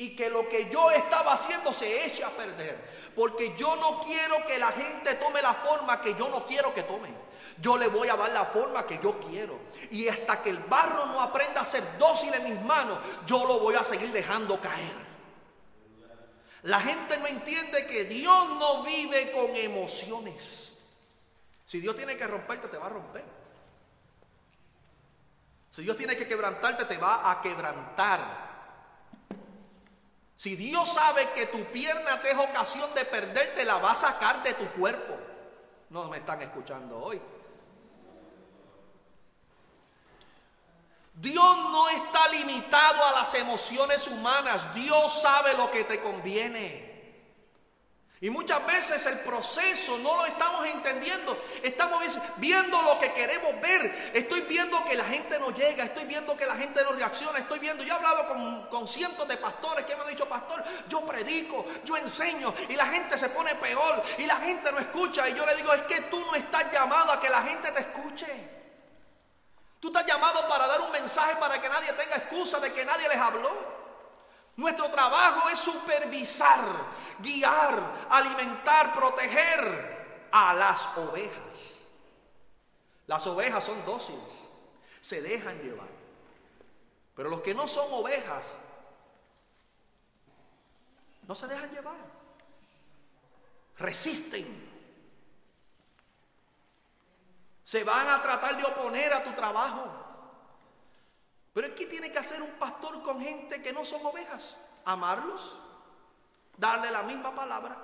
[0.00, 2.78] y que lo que yo estaba haciendo se eche a perder.
[3.16, 6.84] Porque yo no quiero que la gente tome la forma que yo no quiero que
[6.84, 7.12] tome.
[7.60, 9.58] Yo le voy a dar la forma que yo quiero.
[9.90, 13.58] Y hasta que el barro no aprenda a ser dócil en mis manos, yo lo
[13.58, 15.08] voy a seguir dejando caer.
[16.62, 20.68] La gente no entiende que Dios no vive con emociones.
[21.64, 23.24] Si Dios tiene que romperte, te va a romper.
[25.72, 28.47] Si Dios tiene que quebrantarte, te va a quebrantar.
[30.38, 34.40] Si Dios sabe que tu pierna te es ocasión de perderte, la va a sacar
[34.44, 35.18] de tu cuerpo.
[35.90, 37.20] No me están escuchando hoy.
[41.14, 44.72] Dios no está limitado a las emociones humanas.
[44.74, 46.87] Dios sabe lo que te conviene.
[48.20, 51.40] Y muchas veces el proceso no lo estamos entendiendo.
[51.62, 52.02] Estamos
[52.38, 54.10] viendo lo que queremos ver.
[54.12, 55.84] Estoy viendo que la gente no llega.
[55.84, 57.38] Estoy viendo que la gente no reacciona.
[57.38, 57.84] Estoy viendo.
[57.84, 61.96] Yo he hablado con, cientos de pastores que me han dicho, pastor, yo predico, yo
[61.96, 62.52] enseño.
[62.68, 64.02] Y la gente se pone peor.
[64.18, 65.28] Y la gente no escucha.
[65.28, 67.80] Y yo le digo, es que tú no estás llamado a que la gente te
[67.80, 68.26] escuche.
[69.78, 73.08] Tú estás llamado para dar un mensaje para que nadie tenga excusa de que nadie
[73.08, 73.77] les habló.
[74.58, 76.64] Nuestro trabajo es supervisar,
[77.20, 81.78] guiar, alimentar, proteger a las ovejas.
[83.06, 84.32] Las ovejas son dóciles,
[85.00, 85.86] se dejan llevar.
[87.14, 88.42] Pero los que no son ovejas,
[91.28, 91.94] no se dejan llevar.
[93.78, 94.68] Resisten.
[97.64, 100.07] Se van a tratar de oponer a tu trabajo.
[101.52, 104.56] Pero ¿qué tiene que hacer un pastor con gente que no son ovejas?
[104.84, 105.56] Amarlos,
[106.56, 107.76] darle la misma palabra,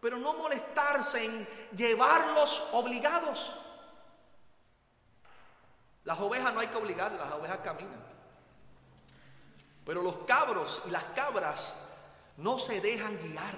[0.00, 3.54] pero no molestarse en llevarlos obligados.
[6.04, 8.06] Las ovejas no hay que obligarlas, las ovejas caminan.
[9.84, 11.76] Pero los cabros y las cabras
[12.36, 13.54] no se dejan guiar.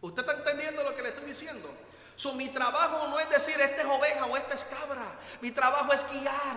[0.00, 1.70] ¿Usted está entendiendo lo que le estoy diciendo?
[2.34, 5.04] mi trabajo no es decir esta es oveja o esta es cabra.
[5.40, 6.56] Mi trabajo es guiar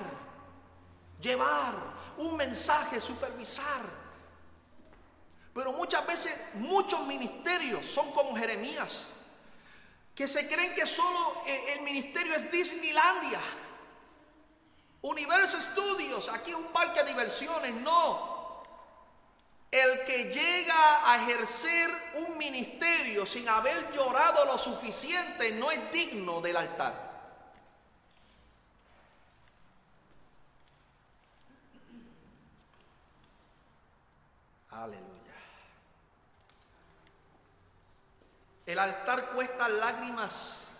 [1.21, 1.75] llevar
[2.17, 3.81] un mensaje, supervisar.
[5.53, 9.05] Pero muchas veces muchos ministerios son como Jeremías,
[10.15, 13.39] que se creen que solo eh, el ministerio es Disneylandia.
[15.01, 18.63] Universo Studios, aquí es un parque de diversiones, no.
[19.71, 26.41] El que llega a ejercer un ministerio sin haber llorado lo suficiente no es digno
[26.41, 27.10] del altar.
[34.71, 35.11] Aleluya.
[38.65, 40.71] El altar cuesta lágrimas,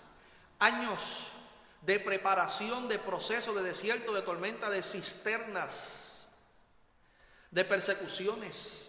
[0.60, 1.27] años
[1.82, 6.25] de preparación, de proceso, de desierto, de tormenta, de cisternas,
[7.49, 8.88] de persecuciones,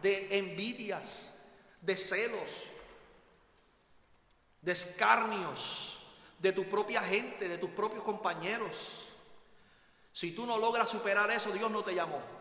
[0.00, 1.32] de envidias,
[1.80, 2.50] de celos,
[4.62, 5.98] de escarnios,
[6.38, 9.08] de tu propia gente, de tus propios compañeros.
[10.12, 12.37] Si tú no logras superar eso, Dios no te llamó.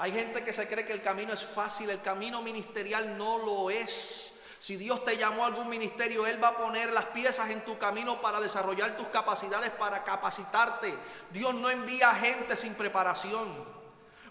[0.00, 3.68] Hay gente que se cree que el camino es fácil, el camino ministerial no lo
[3.68, 4.32] es.
[4.56, 7.76] Si Dios te llamó a algún ministerio, Él va a poner las piezas en tu
[7.76, 10.96] camino para desarrollar tus capacidades, para capacitarte.
[11.30, 13.62] Dios no envía gente sin preparación.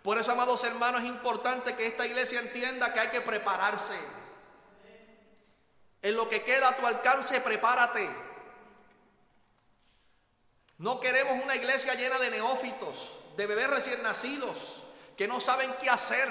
[0.01, 3.95] Por eso, amados hermanos, es importante que esta iglesia entienda que hay que prepararse.
[6.01, 8.09] En lo que queda a tu alcance, prepárate.
[10.79, 14.78] No queremos una iglesia llena de neófitos, de bebés recién nacidos,
[15.19, 16.29] que no saben qué hacer.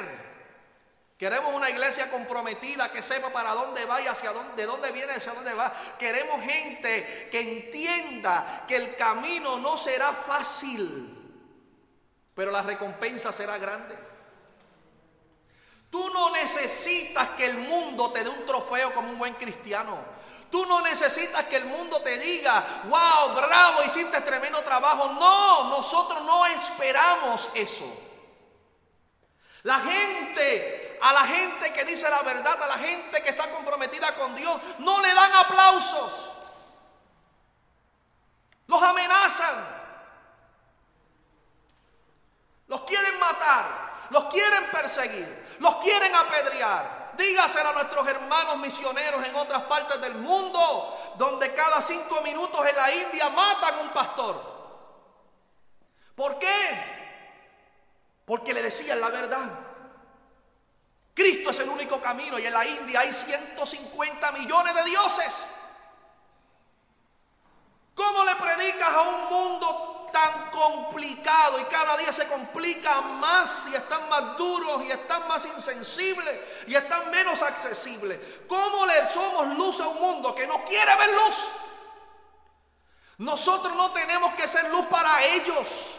[1.19, 5.13] Queremos una iglesia comprometida que sepa para dónde va y hacia dónde, de dónde viene
[5.13, 5.75] hacia dónde va.
[5.99, 11.15] Queremos gente que entienda que el camino no será fácil,
[12.35, 13.95] pero la recompensa será grande.
[15.91, 19.99] Tú no necesitas que el mundo te dé un trofeo como un buen cristiano.
[20.51, 25.13] Tú no necesitas que el mundo te diga, wow, bravo, hiciste tremendo trabajo.
[25.13, 28.08] No, nosotros no esperamos eso.
[29.69, 34.15] La gente a la gente que dice la verdad, a la gente que está comprometida
[34.15, 36.11] con Dios, no le dan aplausos.
[38.67, 39.67] Los amenazan.
[42.69, 44.07] Los quieren matar.
[44.09, 45.57] Los quieren perseguir.
[45.59, 47.13] Los quieren apedrear.
[47.19, 52.75] Dígaselo a nuestros hermanos misioneros en otras partes del mundo, donde cada cinco minutos en
[52.75, 54.43] la India matan un pastor.
[56.15, 56.98] ¿Por qué?
[58.29, 59.49] Porque le decían la verdad.
[61.15, 65.45] Cristo es el único camino y en la India hay 150 millones de dioses.
[67.95, 73.75] ¿Cómo le predicas a un mundo tan complicado y cada día se complica más y
[73.75, 78.21] están más duros y están más insensibles y están menos accesibles?
[78.47, 81.49] ¿Cómo le somos luz a un mundo que no quiere ver luz?
[83.17, 85.98] Nosotros no tenemos que ser luz para ellos.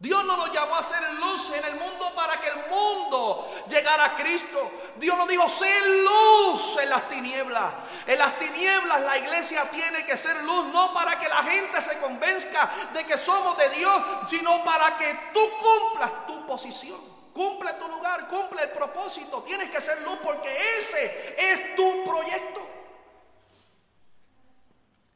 [0.00, 4.06] Dios no nos llamó a ser luz en el mundo para que el mundo llegara
[4.06, 4.72] a Cristo.
[4.96, 5.68] Dios nos dijo, sé
[6.02, 7.70] luz en las tinieblas.
[8.06, 11.98] En las tinieblas la iglesia tiene que ser luz, no para que la gente se
[11.98, 16.98] convenzca de que somos de Dios, sino para que tú cumplas tu posición.
[17.34, 19.42] Cumple tu lugar, cumple el propósito.
[19.42, 22.69] Tienes que ser luz porque ese es tu proyecto.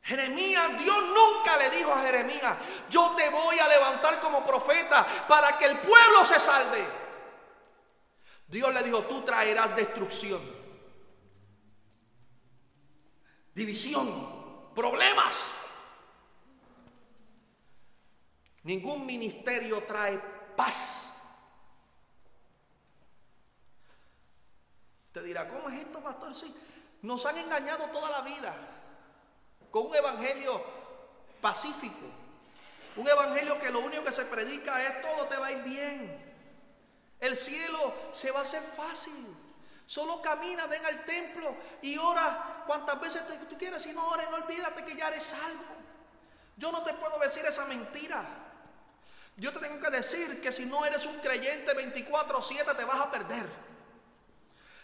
[0.04, 2.58] Jeremías, Dios nunca le dijo a Jeremías,
[2.90, 6.84] yo te voy a levantar como profeta para que el pueblo se salve.
[8.46, 10.42] Dios le dijo, tú traerás destrucción,
[13.54, 15.32] división, problemas.
[18.64, 20.18] Ningún ministerio trae
[20.54, 21.10] paz.
[25.12, 26.34] Te dirá, ¿cómo es esto, pastor?
[26.34, 26.54] Sí,
[27.00, 28.73] nos han engañado toda la vida
[29.74, 30.62] con un evangelio
[31.40, 32.06] pacífico.
[32.94, 36.34] Un evangelio que lo único que se predica es todo te va a ir bien.
[37.18, 39.36] El cielo se va a hacer fácil.
[39.84, 43.82] Solo camina, ven al templo y ora cuantas veces tú quieras.
[43.82, 45.74] Si no ores, no olvídate que ya eres salvo.
[46.56, 48.24] Yo no te puedo decir esa mentira.
[49.38, 53.10] Yo te tengo que decir que si no eres un creyente 24-7 te vas a
[53.10, 53.73] perder.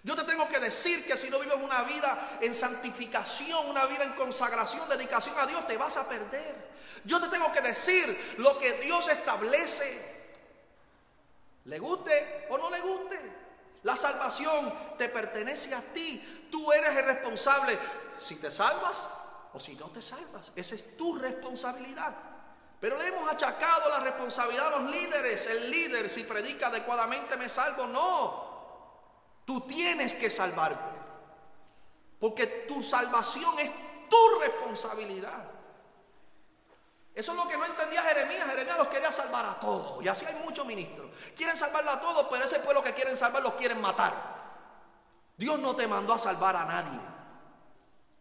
[0.03, 4.05] Yo te tengo que decir que si no vives una vida en santificación, una vida
[4.05, 6.71] en consagración, dedicación a Dios, te vas a perder.
[7.05, 10.21] Yo te tengo que decir lo que Dios establece.
[11.65, 13.21] Le guste o no le guste.
[13.83, 16.49] La salvación te pertenece a ti.
[16.51, 17.79] Tú eres el responsable
[18.19, 19.07] si te salvas
[19.53, 20.53] o si no te salvas.
[20.57, 22.15] Esa es tu responsabilidad.
[22.81, 25.47] Pero le hemos achacado la responsabilidad a los líderes.
[25.47, 27.87] El líder, si predica adecuadamente, me salvo.
[27.87, 28.50] No.
[29.45, 30.99] Tú tienes que salvarte.
[32.19, 33.71] Porque tu salvación es
[34.09, 35.45] tu responsabilidad.
[37.15, 38.47] Eso es lo que no entendía Jeremías.
[38.47, 40.03] Jeremías los quería salvar a todos.
[40.05, 41.11] Y así hay muchos ministros.
[41.37, 44.15] Quieren salvarlo a todos, pero ese pueblo que quieren salvar los quieren matar.
[45.37, 47.01] Dios no te mandó a salvar a nadie.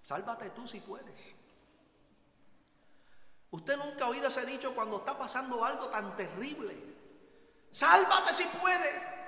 [0.02, 1.20] Sálvate tú si puedes.
[3.52, 6.76] Usted nunca ha oído ese dicho cuando está pasando algo tan terrible.
[7.72, 9.19] Sálvate si puede.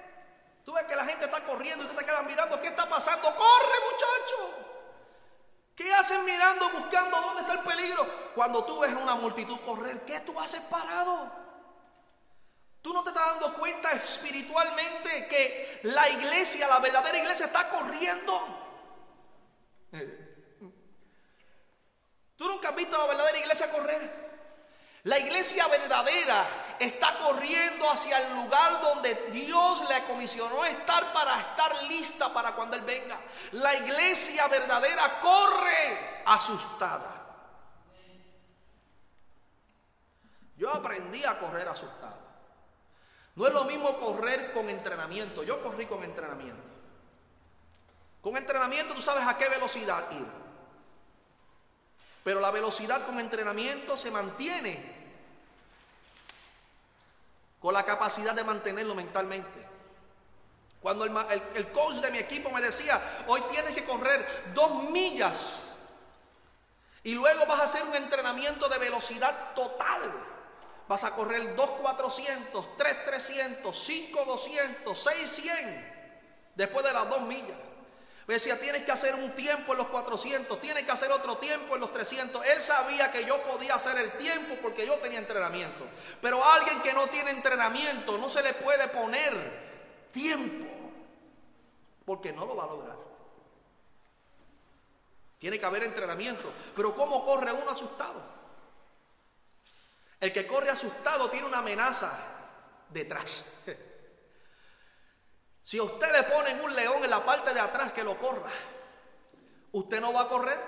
[0.71, 3.23] Tú ves que la gente está corriendo y tú te quedas mirando, ¿qué está pasando?
[3.23, 4.53] ¡Corre, muchacho!
[5.75, 8.31] ¿Qué hacen mirando, buscando dónde está el peligro?
[8.33, 11.29] Cuando tú ves a una multitud correr, ¿qué tú haces parado?
[12.81, 18.33] Tú no te estás dando cuenta espiritualmente que la iglesia, la verdadera iglesia está corriendo.
[22.37, 24.30] ¿Tú nunca has visto a la verdadera iglesia correr?
[25.03, 26.45] La iglesia verdadera
[26.79, 32.75] está corriendo hacia el lugar donde Dios le comisionó estar para estar lista para cuando
[32.75, 33.19] Él venga.
[33.53, 37.17] La iglesia verdadera corre asustada.
[40.55, 42.19] Yo aprendí a correr asustado.
[43.35, 45.41] No es lo mismo correr con entrenamiento.
[45.41, 46.61] Yo corrí con entrenamiento.
[48.21, 50.27] Con entrenamiento tú sabes a qué velocidad ir.
[52.23, 54.90] Pero la velocidad con entrenamiento se mantiene
[57.61, 59.69] con la capacidad de mantenerlo mentalmente.
[60.81, 65.67] Cuando el, coach de mi equipo me decía, hoy tienes que correr dos millas
[67.03, 70.11] y luego vas a hacer un entrenamiento de velocidad total.
[70.87, 75.91] Vas a correr 2.400, 3.300, 5.200, 6.100
[76.55, 77.57] después de las dos millas.
[78.27, 81.81] Decía, tienes que hacer un tiempo en los 400, tienes que hacer otro tiempo en
[81.81, 82.45] los 300.
[82.45, 85.85] Él sabía que yo podía hacer el tiempo porque yo tenía entrenamiento.
[86.21, 89.33] Pero a alguien que no tiene entrenamiento no se le puede poner
[90.11, 90.69] tiempo
[92.05, 92.97] porque no lo va a lograr.
[95.39, 96.53] Tiene que haber entrenamiento.
[96.75, 98.21] Pero ¿cómo corre uno asustado?
[100.19, 102.11] El que corre asustado tiene una amenaza
[102.89, 103.43] detrás.
[105.63, 108.49] Si a usted le ponen un león en la parte de atrás que lo corra,
[109.71, 110.59] ¿usted no va a correr?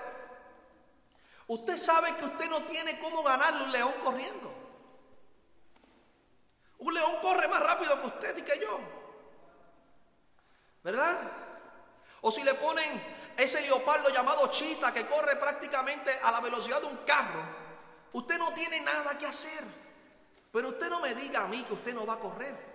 [1.48, 4.54] Usted sabe que usted no tiene cómo ganarle un león corriendo.
[6.80, 8.80] Un león corre más rápido que usted y que yo.
[10.84, 11.18] ¿Verdad?
[12.22, 13.02] O si le ponen
[13.38, 17.44] ese leopardo llamado chita que corre prácticamente a la velocidad de un carro,
[18.14, 19.64] usted no tiene nada que hacer.
[20.52, 22.73] Pero usted no me diga a mí que usted no va a correr.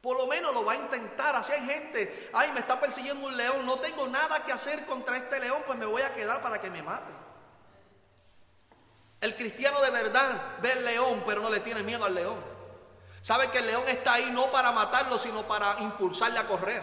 [0.00, 1.36] Por lo menos lo va a intentar.
[1.36, 5.16] Así hay gente, ay, me está persiguiendo un león, no tengo nada que hacer contra
[5.16, 7.12] este león, pues me voy a quedar para que me mate.
[9.20, 12.42] El cristiano de verdad ve el león, pero no le tiene miedo al león.
[13.20, 16.82] Sabe que el león está ahí no para matarlo, sino para impulsarle a correr.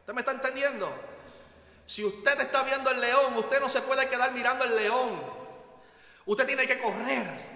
[0.00, 0.92] ¿Usted me está entendiendo?
[1.86, 5.22] Si usted está viendo el león, usted no se puede quedar mirando el león.
[6.26, 7.53] Usted tiene que correr.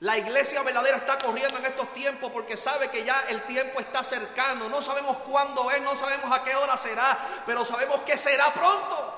[0.00, 4.04] La iglesia verdadera está corriendo en estos tiempos porque sabe que ya el tiempo está
[4.04, 4.68] cercano.
[4.68, 9.14] No sabemos cuándo es, no sabemos a qué hora será, pero sabemos que será pronto.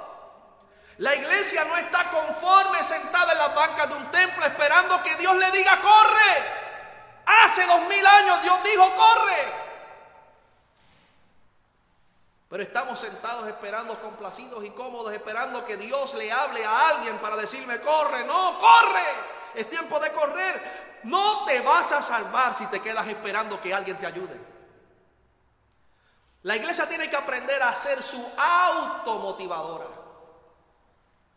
[0.98, 5.36] La iglesia no está conforme sentada en las bancas de un templo esperando que Dios
[5.36, 6.60] le diga, corre.
[7.44, 9.60] Hace dos mil años Dios dijo, corre.
[12.48, 17.36] Pero estamos sentados esperando complacidos y cómodos, esperando que Dios le hable a alguien para
[17.36, 21.00] decirme, corre, no, corre es tiempo de correr.
[21.04, 24.38] No te vas a salvar si te quedas esperando que alguien te ayude.
[26.42, 29.86] La iglesia tiene que aprender a ser su automotivadora.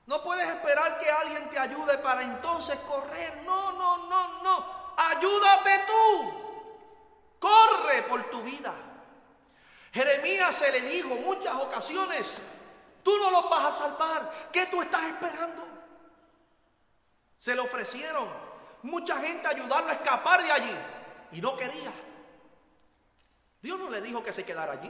[0.05, 3.43] No puedes esperar que alguien te ayude para entonces correr.
[3.45, 4.65] No, no, no, no.
[4.97, 6.43] Ayúdate tú.
[7.39, 8.73] Corre por tu vida.
[9.93, 12.25] Jeremías se le dijo muchas ocasiones,
[13.03, 14.49] tú no los vas a salvar.
[14.51, 15.67] ¿Qué tú estás esperando?
[17.43, 18.25] Se le ofrecieron
[18.83, 20.75] mucha gente a ayudarlo a escapar de allí
[21.33, 21.91] y no quería.
[23.61, 24.89] Dios no le dijo que se quedara allí.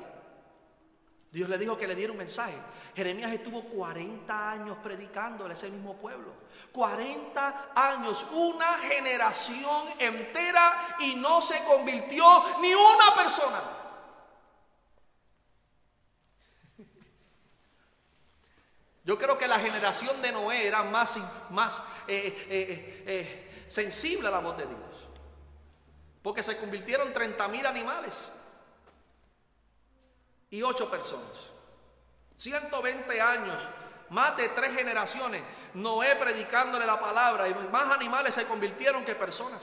[1.32, 2.54] Dios le dijo que le diera un mensaje.
[2.96, 6.32] Jeremías estuvo 40 años predicando en ese mismo pueblo.
[6.72, 12.24] 40 años, una generación entera y no se convirtió
[12.62, 13.83] ni una persona.
[19.04, 21.18] Yo creo que la generación de Noé era más,
[21.50, 24.80] más eh, eh, eh, sensible a la voz de Dios.
[26.22, 28.14] Porque se convirtieron 30 mil animales
[30.50, 31.54] y 8 personas.
[32.38, 33.58] 120 años,
[34.10, 35.42] más de tres generaciones,
[35.74, 39.62] Noé predicándole la palabra y más animales se convirtieron que personas.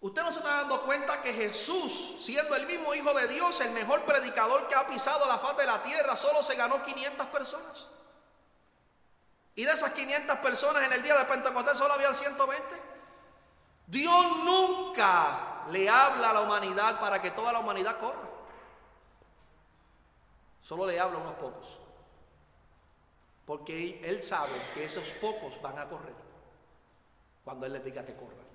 [0.00, 3.72] Usted no se está dando cuenta que Jesús, siendo el mismo Hijo de Dios, el
[3.72, 7.88] mejor predicador que ha pisado la faz de la tierra, solo se ganó 500 personas.
[9.56, 12.64] Y de esas 500 personas en el día de Pentecostés solo habían 120.
[13.88, 18.28] Dios nunca le habla a la humanidad para que toda la humanidad corra.
[20.62, 21.66] Solo le habla a unos pocos.
[23.46, 26.14] Porque Él sabe que esos pocos van a correr
[27.42, 28.47] cuando Él les diga que corran.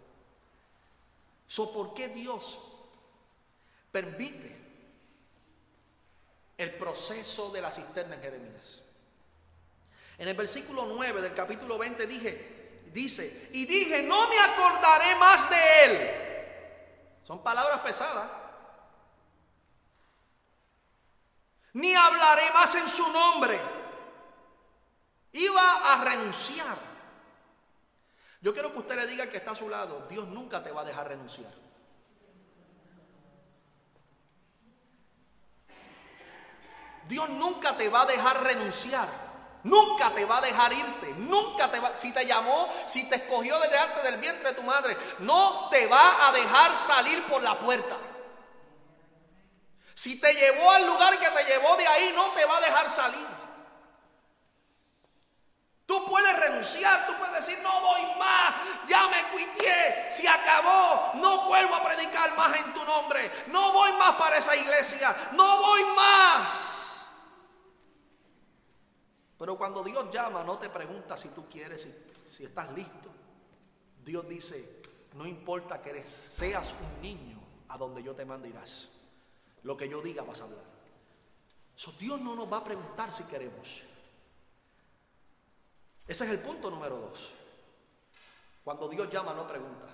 [1.48, 2.60] ¿Por qué Dios
[3.92, 4.56] permite
[6.58, 8.80] el proceso de la cisterna en Jeremías?
[10.18, 15.50] En el versículo 9 del capítulo 20 dije, dice, y dije, no me acordaré más
[15.50, 16.24] de él.
[17.26, 18.30] Son palabras pesadas.
[21.74, 23.60] Ni hablaré más en su nombre.
[25.32, 26.93] Iba a renunciar.
[28.44, 30.82] Yo quiero que usted le diga que está a su lado, Dios nunca te va
[30.82, 31.54] a dejar renunciar.
[37.08, 39.08] Dios nunca te va a dejar renunciar.
[39.64, 43.58] Nunca te va a dejar irte, nunca te va, si te llamó, si te escogió
[43.62, 47.58] desde antes del vientre de tu madre, no te va a dejar salir por la
[47.58, 47.96] puerta.
[49.94, 52.90] Si te llevó al lugar que te llevó de ahí, no te va a dejar
[52.90, 53.43] salir.
[55.94, 58.56] Tú puedes renunciar, tú puedes decir, no voy más,
[58.88, 63.92] ya me cuité, se acabó, no vuelvo a predicar más en tu nombre, no voy
[64.00, 66.98] más para esa iglesia, no voy más.
[69.38, 71.94] Pero cuando Dios llama, no te pregunta si tú quieres, si,
[72.28, 73.12] si estás listo.
[74.04, 74.82] Dios dice,
[75.14, 78.88] no importa que eres, seas un niño, a donde yo te mande irás.
[79.62, 80.74] Lo que yo diga vas a hablar.
[82.00, 83.84] Dios no nos va a preguntar si queremos.
[86.08, 87.32] Ese es el punto número dos.
[88.64, 89.88] Cuando Dios llama, no pregunta.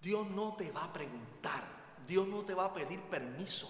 [0.00, 1.64] Dios no te va a preguntar.
[2.06, 3.68] Dios no te va a pedir permiso.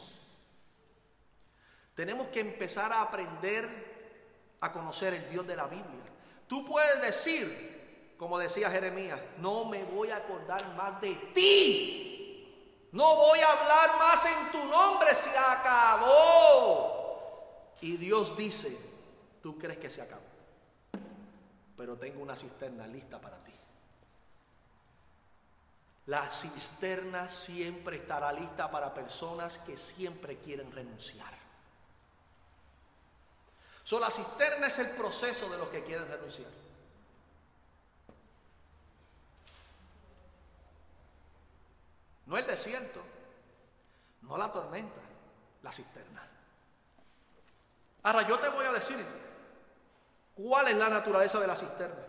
[1.95, 6.03] Tenemos que empezar a aprender a conocer el Dios de la Biblia.
[6.49, 12.89] Tú puedes decir, como decía Jeremías, no me voy a acordar más de ti.
[12.93, 16.95] No voy a hablar más en tu nombre, se acabó.
[17.81, 18.79] Y Dios dice,
[19.43, 20.23] tú crees que se acabó,
[21.77, 23.53] pero tengo una cisterna lista para ti.
[26.07, 31.33] La cisterna siempre estará lista para personas que siempre quieren renunciar.
[33.83, 36.51] So, la cisterna es el proceso de los que quieren renunciar.
[42.27, 43.03] No el desierto,
[44.23, 45.01] no la tormenta,
[45.63, 46.27] la cisterna.
[48.03, 49.05] Ahora yo te voy a decir
[50.35, 52.05] cuál es la naturaleza de la cisterna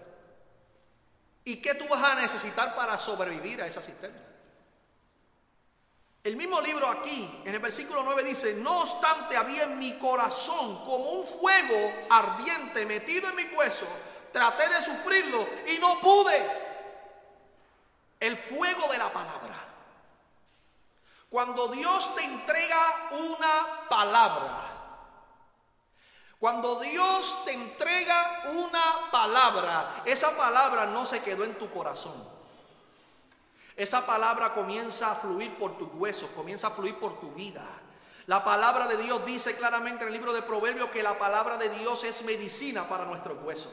[1.44, 4.20] y qué tú vas a necesitar para sobrevivir a esa cisterna.
[6.24, 10.84] El mismo libro aquí, en el versículo 9 dice, no obstante había en mi corazón
[10.84, 13.86] como un fuego ardiente metido en mi hueso,
[14.32, 16.66] traté de sufrirlo y no pude.
[18.20, 19.66] El fuego de la palabra.
[21.30, 24.75] Cuando Dios te entrega una palabra,
[26.40, 32.36] cuando Dios te entrega una palabra, esa palabra no se quedó en tu corazón.
[33.76, 37.66] Esa palabra comienza a fluir por tus huesos, comienza a fluir por tu vida.
[38.28, 41.70] La palabra de Dios dice claramente en el libro de Proverbios que la palabra de
[41.70, 43.72] Dios es medicina para nuestros huesos.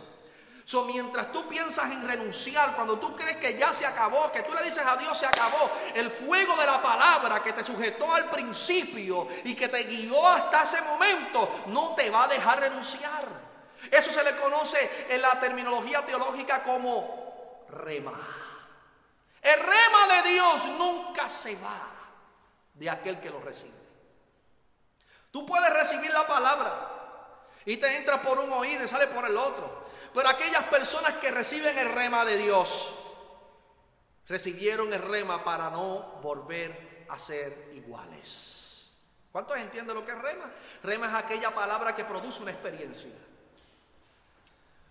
[0.87, 4.63] Mientras tú piensas en renunciar, cuando tú crees que ya se acabó, que tú le
[4.63, 9.29] dices a Dios se acabó, el fuego de la palabra que te sujetó al principio
[9.45, 13.27] y que te guió hasta ese momento, no te va a dejar renunciar.
[13.91, 18.19] Eso se le conoce en la terminología teológica como rema.
[19.43, 21.91] El rema de Dios nunca se va
[22.75, 23.83] de aquel que lo recibe.
[25.33, 26.89] Tú puedes recibir la palabra
[27.65, 29.82] y te entra por un oído y sale por el otro.
[30.15, 32.93] Pero aquellas personas que reciben el rema de Dios,
[34.29, 38.91] recibieron el rema para no volver a ser iguales.
[39.31, 40.51] ¿Cuántos entienden lo que es rema?
[40.83, 43.13] Rema es aquella palabra que produce una experiencia.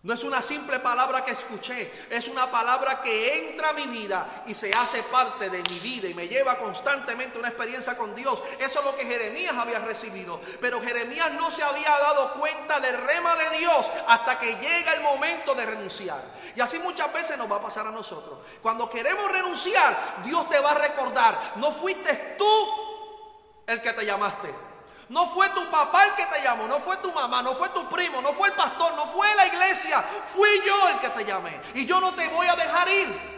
[0.04, 4.44] No es una simple palabra que escuché, es una palabra que entra a mi vida
[4.48, 8.42] y se hace parte de mi vida y me lleva constantemente una experiencia con Dios.
[8.58, 10.42] Eso es lo que Jeremías había recibido.
[10.60, 15.02] Pero Jeremías no se había dado cuenta del rema de Dios hasta que llega el
[15.02, 16.24] momento de renunciar.
[16.56, 18.40] Y así muchas veces nos va a pasar a nosotros.
[18.60, 24.71] Cuando queremos renunciar, Dios te va a recordar, no fuiste tú el que te llamaste.
[25.12, 27.86] No fue tu papá el que te llamó, no fue tu mamá, no fue tu
[27.90, 31.62] primo, no fue el pastor, no fue la iglesia, fui yo el que te llamé.
[31.74, 33.32] Y yo no te voy a dejar ir.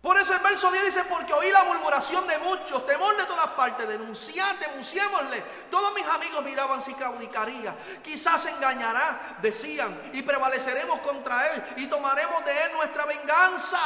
[0.00, 3.24] Por eso el verso verso 10 dice, porque oí la murmuración de muchos, temor de
[3.24, 5.42] todas partes, denunciad, denunciémosle.
[5.68, 7.74] Todos mis amigos miraban si claudicaría,
[8.04, 13.80] quizás se engañará, decían, y prevaleceremos contra él y tomaremos de él nuestra venganza.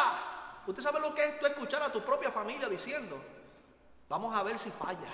[0.70, 3.20] Usted sabe lo que es esto, escuchar a tu propia familia diciendo,
[4.08, 5.12] vamos a ver si falla.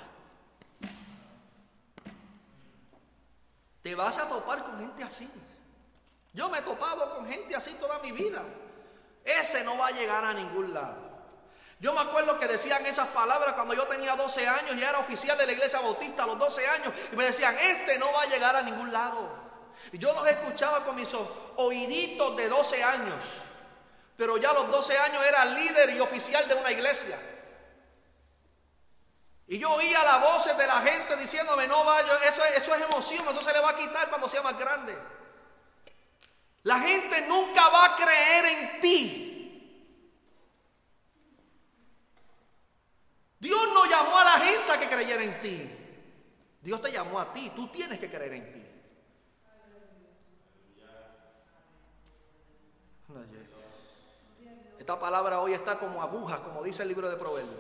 [3.82, 5.26] Te vas a topar con gente así.
[6.34, 8.42] Yo me he topado con gente así toda mi vida.
[9.24, 10.94] Ese no va a llegar a ningún lado.
[11.80, 15.38] Yo me acuerdo que decían esas palabras cuando yo tenía 12 años y era oficial
[15.38, 18.26] de la iglesia bautista a los 12 años y me decían, este no va a
[18.26, 19.30] llegar a ningún lado.
[19.90, 21.16] Y yo los escuchaba con mis
[21.56, 23.40] oíditos de 12 años,
[24.16, 27.18] pero ya a los 12 años era líder y oficial de una iglesia.
[29.48, 33.28] Y yo oía las voces de la gente diciéndome, no vaya, eso, eso es emoción,
[33.28, 34.96] eso se le va a quitar cuando sea más grande.
[36.64, 39.32] La gente nunca va a creer en ti.
[43.38, 45.76] Dios no llamó a la gente a que creyera en ti.
[46.60, 48.65] Dios te llamó a ti, tú tienes que creer en ti.
[54.86, 57.56] Esta palabra hoy está como aguja, como dice el libro de Proverbios.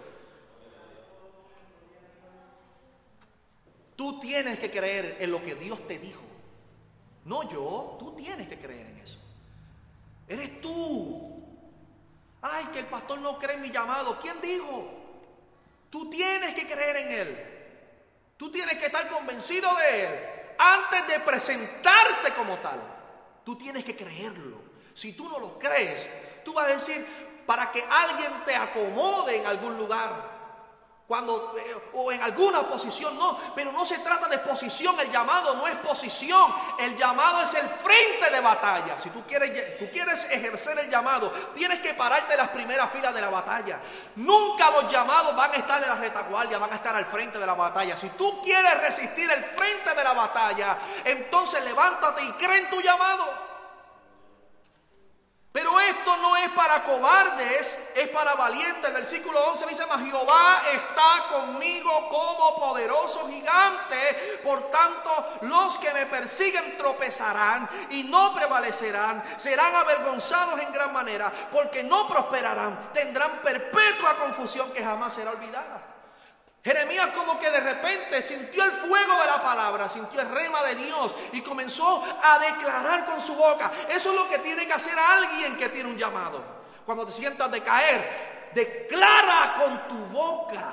[3.96, 6.22] Tú tienes que creer en lo que Dios te dijo.
[7.24, 9.18] No yo, tú tienes que creer en eso.
[10.28, 11.42] Eres tú.
[12.42, 14.20] Ay, que el pastor no cree en mi llamado.
[14.20, 14.88] ¿Quién dijo?
[15.90, 18.34] Tú tienes que creer en Él.
[18.36, 20.28] Tú tienes que estar convencido de Él.
[20.58, 22.80] Antes de presentarte como tal,
[23.44, 24.58] tú tienes que creerlo.
[24.94, 26.08] Si tú no lo crees,
[26.46, 27.04] tú vas a decir,
[27.44, 30.36] para que alguien te acomode en algún lugar
[31.06, 35.54] cuando eh, o en alguna posición, no, pero no se trata de posición, el llamado
[35.54, 38.98] no es posición, el llamado es el frente de batalla.
[38.98, 43.14] Si tú quieres, tú quieres ejercer el llamado, tienes que pararte en las primeras filas
[43.14, 43.80] de la batalla.
[44.16, 47.46] Nunca los llamados van a estar en la retaguardia, van a estar al frente de
[47.46, 47.96] la batalla.
[47.96, 52.80] Si tú quieres resistir el frente de la batalla, entonces levántate y cree en tu
[52.80, 53.45] llamado.
[55.56, 58.84] Pero esto no es para cobardes, es para valientes.
[58.84, 64.40] El versículo 11 dice, mas Jehová está conmigo como poderoso gigante.
[64.44, 69.24] Por tanto, los que me persiguen tropezarán y no prevalecerán.
[69.38, 72.92] Serán avergonzados en gran manera porque no prosperarán.
[72.92, 75.95] Tendrán perpetua confusión que jamás será olvidada.
[76.66, 80.74] Jeremías como que de repente sintió el fuego de la palabra, sintió el rema de
[80.74, 83.70] Dios y comenzó a declarar con su boca.
[83.88, 86.42] Eso es lo que tiene que hacer alguien que tiene un llamado.
[86.84, 90.72] Cuando te sientas de caer, declara con tu boca.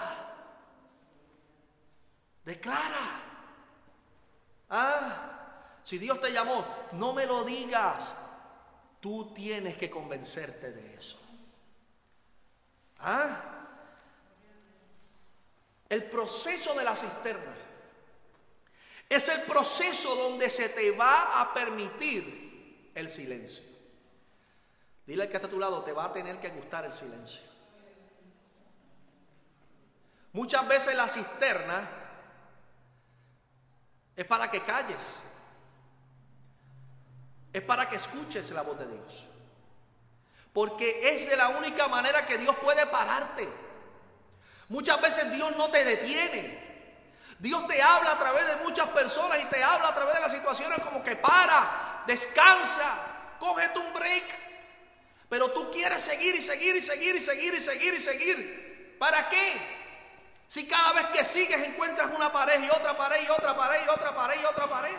[2.43, 3.21] Declara.
[4.71, 8.15] Ah, si Dios te llamó, no me lo digas.
[8.99, 11.19] Tú tienes que convencerte de eso.
[12.97, 13.52] Ah,
[15.93, 17.55] el proceso de la cisterna
[19.07, 23.63] es el proceso donde se te va a permitir el silencio.
[25.05, 27.43] Dile al que está a tu lado, te va a tener que gustar el silencio.
[30.31, 31.87] Muchas veces la cisterna
[34.15, 35.19] es para que calles,
[37.51, 39.25] es para que escuches la voz de Dios.
[40.53, 43.47] Porque es de la única manera que Dios puede pararte.
[44.73, 46.59] Muchas veces Dios no te detiene.
[47.37, 50.31] Dios te habla a través de muchas personas y te habla a través de las
[50.31, 52.97] situaciones como que para, descansa,
[53.37, 54.23] cógete un break.
[55.29, 58.97] Pero tú quieres seguir y seguir y seguir y seguir y seguir y seguir.
[58.97, 59.61] ¿Para qué?
[60.47, 63.89] Si cada vez que sigues encuentras una pared y otra pared y otra pared y
[63.89, 64.97] otra pared y otra pared.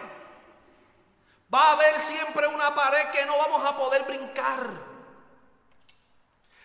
[1.53, 4.70] Va a haber siempre una pared que no vamos a poder brincar.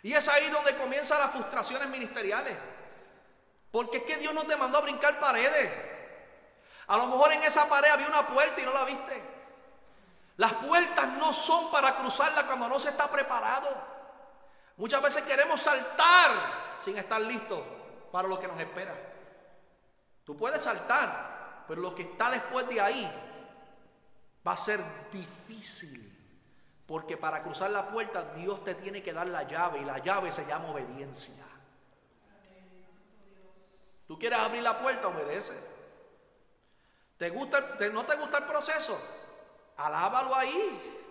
[0.04, 2.56] Y es ahí donde comienzan las frustraciones ministeriales.
[3.72, 5.72] Porque es que Dios no te mandó a brincar paredes.
[6.88, 9.22] A lo mejor en esa pared había una puerta y no la viste.
[10.38, 13.68] Las puertas no son para cruzarla cuando no se está preparado.
[14.78, 17.60] Muchas veces queremos saltar sin estar listos
[18.12, 18.96] para lo que nos espera.
[20.24, 23.12] Tú puedes saltar, pero lo que está después de ahí
[24.48, 24.80] va a ser
[25.12, 26.16] difícil.
[26.88, 30.32] Porque para cruzar la puerta Dios te tiene que dar la llave y la llave
[30.32, 31.46] se llama obediencia.
[34.10, 35.54] Tú quieres abrir la puerta, obedece.
[37.20, 37.60] ¿Te gusta,
[37.94, 39.00] ¿No te gusta el proceso?
[39.78, 41.04] Alábalo ahí.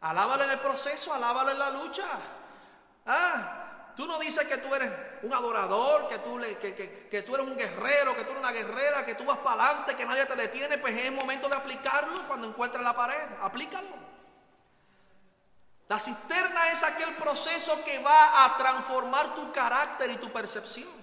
[0.00, 2.04] Alábalo en el proceso, alábalo en la lucha.
[3.06, 4.90] Ah, tú no dices que tú eres
[5.22, 9.06] un adorador, que tú, que, que tú eres un guerrero, que tú eres una guerrera,
[9.06, 10.78] que tú vas para adelante, que nadie te detiene.
[10.78, 13.22] Pues es momento de aplicarlo cuando encuentres la pared.
[13.40, 13.94] Aplícalo.
[15.86, 20.95] La cisterna es aquel proceso que va a transformar tu carácter y tu percepción.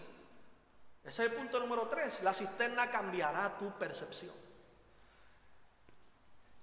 [1.03, 2.21] Ese es el punto número tres.
[2.23, 4.33] La cisterna cambiará tu percepción.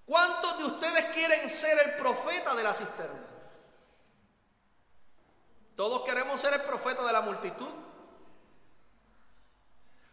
[0.07, 3.27] ¿Cuántos de ustedes quieren ser el profeta de la cisterna?
[5.77, 7.73] Todos queremos ser el profeta de la multitud.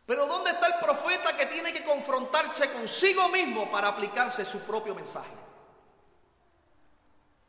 [0.05, 4.93] Pero ¿dónde está el profeta que tiene que confrontarse consigo mismo para aplicarse su propio
[4.95, 5.35] mensaje?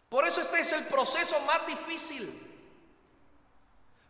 [0.08, 2.44] Por eso este es el proceso más difícil.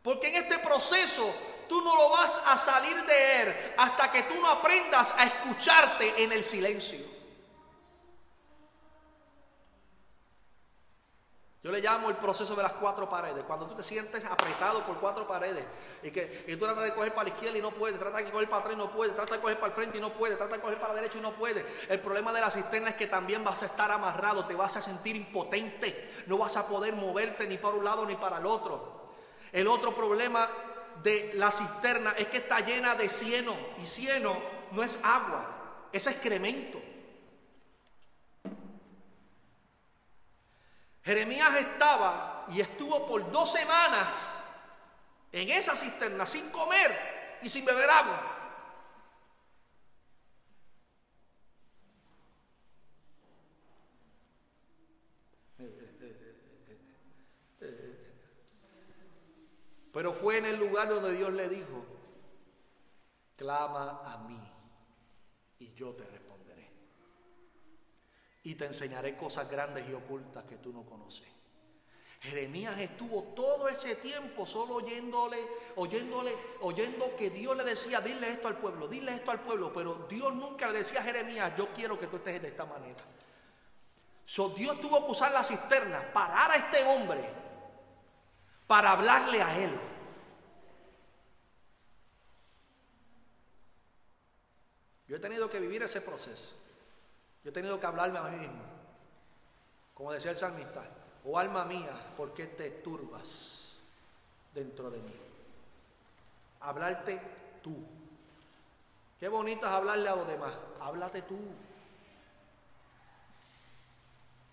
[0.02, 1.34] Porque en este proceso
[1.68, 6.22] tú no lo vas a salir de él hasta que tú no aprendas a escucharte
[6.22, 7.18] en el silencio.
[11.60, 13.44] Yo le llamo el proceso de las cuatro paredes.
[13.44, 15.64] Cuando tú te sientes apretado por cuatro paredes
[16.04, 18.30] y que y tú tratas de coger para la izquierda y no puedes, tratas de
[18.30, 20.38] coger para atrás y no puedes, tratas de coger para el frente y no puedes,
[20.38, 21.64] tratas de coger para la derecha y no puedes.
[21.88, 24.82] El problema de la cisterna es que también vas a estar amarrado, te vas a
[24.82, 28.96] sentir impotente, no vas a poder moverte ni para un lado ni para el otro.
[29.52, 30.48] El otro problema
[31.02, 34.36] de la cisterna es que está llena de cieno y cieno
[34.72, 36.80] no es agua, es excremento.
[41.04, 44.08] Jeremías estaba y estuvo por dos semanas
[45.32, 48.37] en esa cisterna sin comer y sin beber agua.
[59.98, 61.84] Pero fue en el lugar donde Dios le dijo,
[63.34, 64.40] clama a mí
[65.58, 66.04] y yo te
[68.44, 71.26] y te enseñaré cosas grandes y ocultas que tú no conoces.
[72.20, 75.44] Jeremías estuvo todo ese tiempo solo oyéndole,
[75.74, 80.06] oyéndole, oyendo que Dios le decía, dile esto al pueblo, dile esto al pueblo, pero
[80.08, 83.04] Dios nunca le decía a Jeremías, yo quiero que tú estés de esta manera.
[84.54, 87.48] Dios tuvo que usar la cisterna, parar a este hombre
[88.68, 89.87] para hablarle a él.
[95.08, 96.50] Yo he tenido que vivir ese proceso.
[97.42, 98.62] Yo he tenido que hablarme a mí mismo.
[99.94, 100.84] Como decía el salmista,
[101.24, 103.72] oh alma mía, ¿por qué te turbas
[104.54, 105.14] dentro de mí?
[106.60, 107.20] Hablarte
[107.62, 107.74] tú.
[109.18, 110.52] Qué bonito es hablarle a los demás.
[110.80, 111.38] Háblate tú.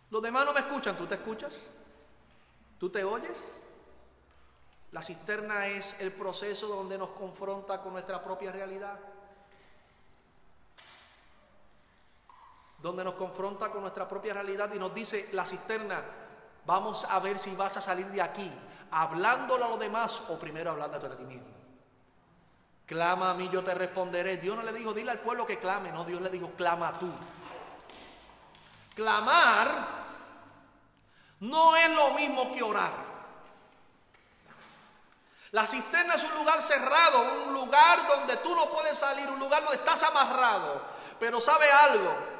[0.10, 1.54] Los demás no me escuchan, ¿tú te escuchas?
[2.80, 3.58] ¿Tú te oyes?
[4.92, 8.98] La cisterna es el proceso donde nos confronta con nuestra propia realidad.
[12.86, 16.04] Donde nos confronta con nuestra propia realidad y nos dice la cisterna,
[16.68, 18.52] vamos a ver si vas a salir de aquí,
[18.92, 21.48] hablándolo a los demás o primero hablándote a ti mismo.
[22.86, 24.38] Clama a mí, yo te responderé.
[24.38, 27.12] Dios no le dijo, dile al pueblo que clame, no, Dios le dijo, clama tú.
[28.94, 29.68] Clamar
[31.40, 32.94] no es lo mismo que orar.
[35.54, 39.64] La cisterna es un lugar cerrado, un lugar donde tú no puedes salir, un lugar
[39.64, 40.84] donde estás amarrado.
[41.20, 42.35] Pero sabe algo,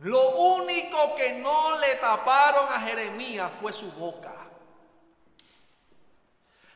[0.00, 4.34] lo único que no le taparon a Jeremías fue su boca.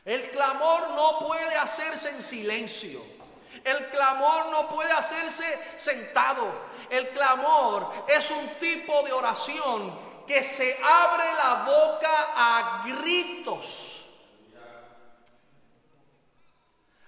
[0.03, 3.01] El clamor no puede hacerse en silencio.
[3.63, 6.53] El clamor no puede hacerse sentado.
[6.89, 9.97] El clamor es un tipo de oración
[10.27, 14.03] que se abre la boca a gritos.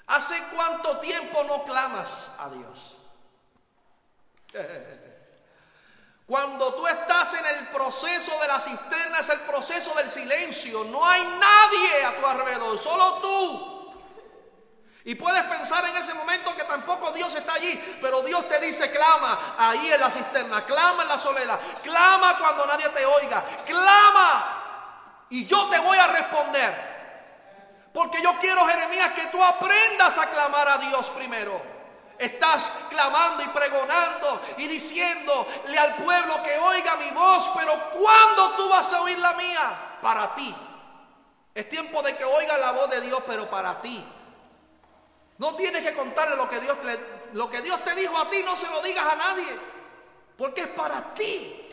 [0.07, 2.95] ¿Hace cuánto tiempo no clamas a Dios?
[6.26, 10.84] Cuando tú estás en el proceso de la cisterna, es el proceso del silencio.
[10.86, 13.76] No hay nadie a tu alrededor, solo tú.
[15.03, 18.89] Y puedes pensar en ese momento que tampoco Dios está allí, pero Dios te dice,
[18.89, 25.26] clama ahí en la cisterna, clama en la soledad, clama cuando nadie te oiga, clama
[25.30, 26.95] y yo te voy a responder.
[27.93, 31.74] Porque yo quiero, Jeremías, que tú aprendas a clamar a Dios primero.
[32.18, 38.70] Estás clamando y pregonando y diciéndole al pueblo que oiga mi voz, pero ¿cuándo tú
[38.70, 39.97] vas a oír la mía?
[40.01, 40.55] Para ti.
[41.53, 44.03] Es tiempo de que oiga la voz de Dios, pero para ti.
[45.38, 46.99] No tienes que contarle lo que Dios te,
[47.34, 49.59] lo que Dios te dijo a ti, no se lo digas a nadie,
[50.38, 51.70] porque es para ti.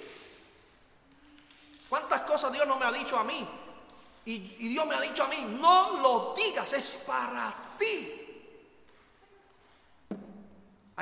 [1.89, 3.47] ¿Cuántas cosas Dios no me ha dicho a mí?
[4.25, 8.22] Y, y Dios me ha dicho a mí, no lo digas, es para ti.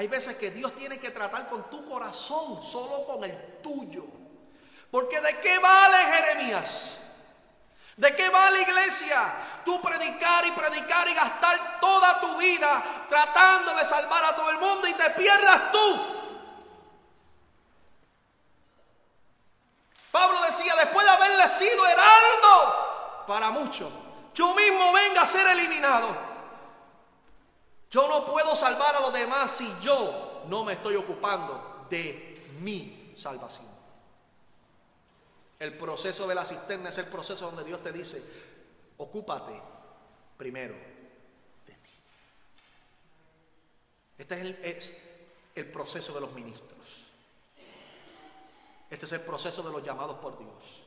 [0.01, 4.07] Hay veces que Dios tiene que tratar con tu corazón, solo con el tuyo.
[4.91, 6.93] Porque ¿de qué vale Jeremías?
[7.99, 9.61] ¿De qué vale iglesia?
[9.63, 14.57] Tú predicar y predicar y gastar toda tu vida tratando de salvar a todo el
[14.57, 16.01] mundo y te pierdas tú.
[20.11, 23.93] Pablo decía, después de haberle sido heraldo para muchos.
[24.33, 26.30] Yo mismo venga a ser eliminado.
[27.91, 33.15] Yo no puedo salvar a los demás si yo no me estoy ocupando de mi
[33.17, 33.67] salvación.
[35.59, 38.23] El proceso de la cisterna es el proceso donde Dios te dice,
[38.97, 39.61] ocúpate
[40.37, 40.75] primero
[41.67, 41.91] de ti.
[44.19, 44.97] Este es el, es
[45.57, 47.07] el proceso de los ministros.
[48.89, 50.83] Este es el proceso de los llamados por Dios.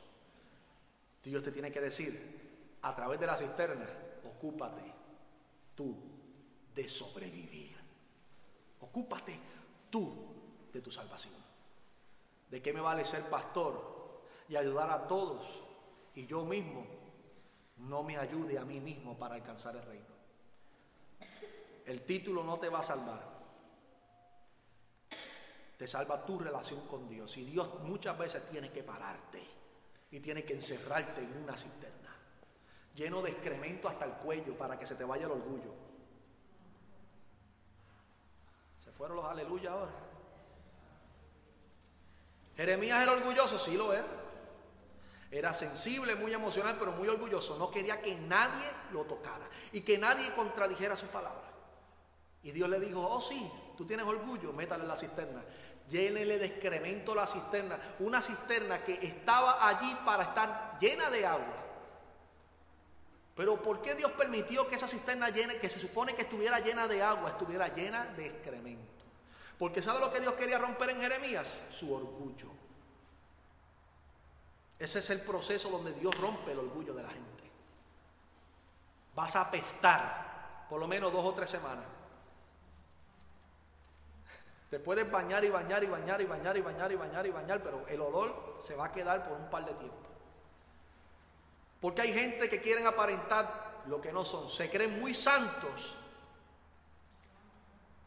[1.24, 3.88] Dios te tiene que decir, a través de la cisterna,
[4.26, 4.82] ocúpate
[5.76, 6.13] tú
[6.76, 7.76] de sobrevivir.
[8.82, 9.40] Ocúpate
[9.90, 10.34] tú
[10.72, 11.34] de tu salvación.
[12.50, 15.62] ¿De qué me vale ser pastor y ayudar a todos
[16.16, 16.86] y yo mismo
[17.78, 20.14] no me ayude a mí mismo para alcanzar el reino?
[21.86, 23.34] El título no te va a salvar
[25.84, 27.36] te salva tu relación con Dios.
[27.38, 29.42] Y Dios muchas veces tiene que pararte
[30.12, 32.16] y tiene que encerrarte en una cisterna,
[32.96, 35.74] lleno de excremento hasta el cuello para que se te vaya el orgullo.
[38.83, 39.92] ¿Se fueron los aleluya ahora?
[42.56, 44.06] Jeremías era orgulloso, sí lo era.
[45.32, 47.58] Era sensible, muy emocional, pero muy orgulloso.
[47.58, 51.52] No quería que nadie lo tocara y que nadie contradijera su palabra.
[52.44, 55.44] Y Dios le dijo, oh sí, tú tienes orgullo, métale en la cisterna
[55.90, 61.63] llénele de excremento la cisterna, una cisterna que estaba allí para estar llena de agua.
[63.36, 66.88] Pero ¿por qué Dios permitió que esa cisterna llena, que se supone que estuviera llena
[66.88, 69.04] de agua, estuviera llena de excremento?
[69.58, 71.62] Porque ¿sabe lo que Dios quería romper en Jeremías?
[71.70, 72.50] Su orgullo.
[74.78, 77.44] Ese es el proceso donde Dios rompe el orgullo de la gente.
[79.16, 81.86] Vas a apestar por lo menos dos o tres semanas.
[84.70, 87.64] Te puedes bañar y bañar y bañar y bañar y bañar y bañar y bañar,
[87.64, 90.03] pero el olor se va a quedar por un par de tiempo.
[91.84, 94.48] Porque hay gente que quieren aparentar lo que no son.
[94.48, 95.98] Se creen muy santos.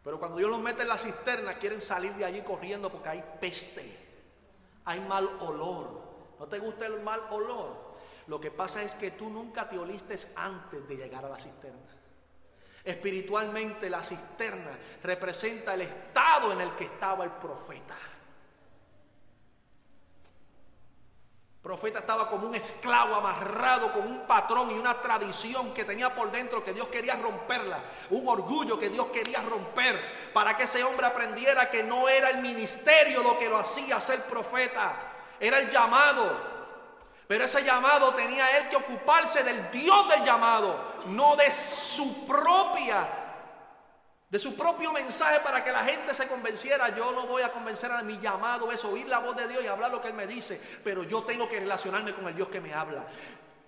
[0.03, 3.25] Pero cuando Dios los mete en la cisterna, quieren salir de allí corriendo porque hay
[3.39, 3.85] peste.
[4.87, 6.01] Hay mal olor.
[6.39, 7.99] ¿No te gusta el mal olor?
[8.29, 11.95] Lo que pasa es que tú nunca te oliste antes de llegar a la cisterna.
[12.83, 14.71] Espiritualmente la cisterna
[15.03, 17.95] representa el estado en el que estaba el profeta.
[21.67, 26.31] Profeta estaba como un esclavo amarrado con un patrón y una tradición que tenía por
[26.31, 30.01] dentro que Dios quería romperla, un orgullo que Dios quería romper
[30.33, 34.23] para que ese hombre aprendiera que no era el ministerio lo que lo hacía ser
[34.27, 34.95] profeta,
[35.41, 36.37] era el llamado,
[37.27, 43.26] pero ese llamado tenía él que ocuparse del Dios del llamado, no de su propia,
[44.29, 46.95] de su propio mensaje para que la gente se convenciera.
[46.97, 49.69] Yo no voy a convencer a mi llamado, es oír la voz de Dios y
[49.69, 52.61] hablar lo que Él me dice, pero yo tengo que relacionarme con el Dios que
[52.61, 53.07] me habla.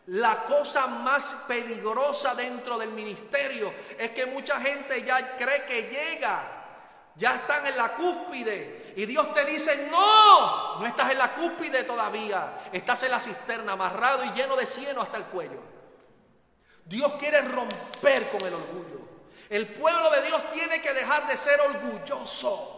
[0.07, 6.49] La cosa más peligrosa dentro del ministerio es que mucha gente ya cree que llega,
[7.15, 11.85] ya están en la cúspide y Dios te dice, no, no estás en la cúspide
[11.85, 15.61] todavía, estás en la cisterna, amarrado y lleno de cieno hasta el cuello.
[16.87, 18.98] Dios quiere romper con el orgullo.
[19.49, 22.75] El pueblo de Dios tiene que dejar de ser orgulloso.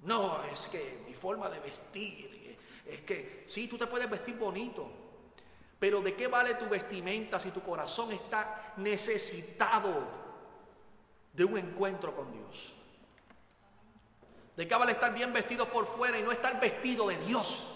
[0.00, 4.88] No, es que mi forma de vestir, es que sí, tú te puedes vestir bonito,
[5.78, 10.06] pero ¿de qué vale tu vestimenta si tu corazón está necesitado
[11.32, 12.72] de un encuentro con Dios?
[14.56, 17.66] De qué vale estar bien vestido por fuera y no estar vestido de Dios.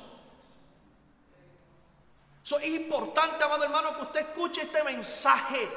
[2.44, 5.68] Eso es importante, amado hermano, que usted escuche este mensaje.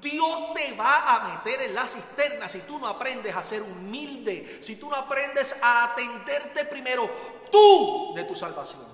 [0.00, 4.58] Dios te va a meter en la cisterna si tú no aprendes a ser humilde,
[4.62, 7.10] si tú no aprendes a atenderte primero
[7.50, 8.86] tú de tu salvación.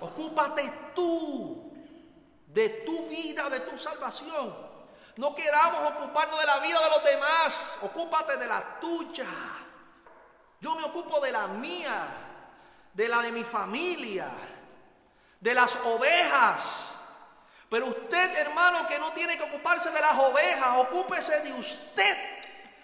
[0.00, 1.72] Ocúpate tú
[2.46, 4.68] de tu vida, de tu salvación.
[5.16, 9.26] No queramos ocuparnos de la vida de los demás, ocúpate de la tuya.
[10.60, 12.06] Yo me ocupo de la mía,
[12.94, 14.30] de la de mi familia,
[15.40, 16.97] de las ovejas.
[17.70, 22.16] Pero usted, hermano, que no tiene que ocuparse de las ovejas, ocúpese de usted.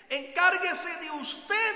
[0.09, 1.75] Encárguese de usted.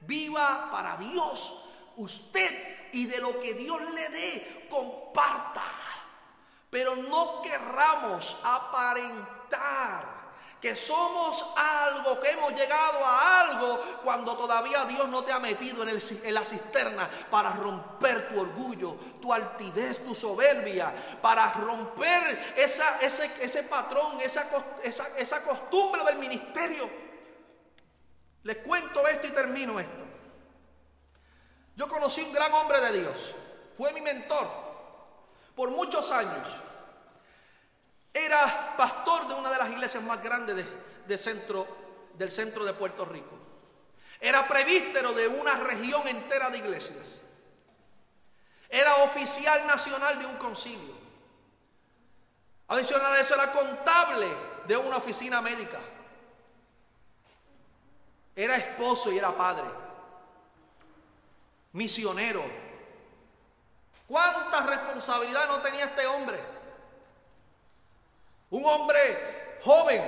[0.00, 1.64] Viva para Dios.
[1.96, 5.64] Usted y de lo que Dios le dé, comparta.
[6.70, 10.17] Pero no querramos aparentar
[10.60, 15.82] que somos algo, que hemos llegado a algo cuando todavía Dios no te ha metido
[15.84, 20.92] en, el, la cisterna para romper tu orgullo, tu altivez, tu soberbia,
[21.22, 22.82] para romper ese,
[23.40, 24.48] ese patrón, esa,
[24.82, 26.90] esa, esa costumbre del ministerio.
[28.42, 30.04] Les cuento esto y termino esto.
[31.76, 33.34] Yo conocí un gran hombre de Dios,
[33.76, 34.48] fue mi mentor,
[35.54, 36.48] por muchos años
[38.24, 40.64] era pastor de una de las iglesias más grandes
[41.06, 41.66] de, centro,
[42.14, 43.36] del centro de Puerto Rico.
[44.20, 47.18] Era prevístero de una región entera de iglesias.
[48.68, 50.94] Era oficial nacional de un concilio.
[52.68, 54.26] Adicional a eso era contable
[54.66, 55.78] de una oficina médica.
[58.36, 59.64] Era esposo y era padre.
[61.72, 62.44] Misionero.
[64.06, 66.57] ¿Cuánta responsabilidad no tenía este hombre?
[68.50, 70.02] Un hombre joven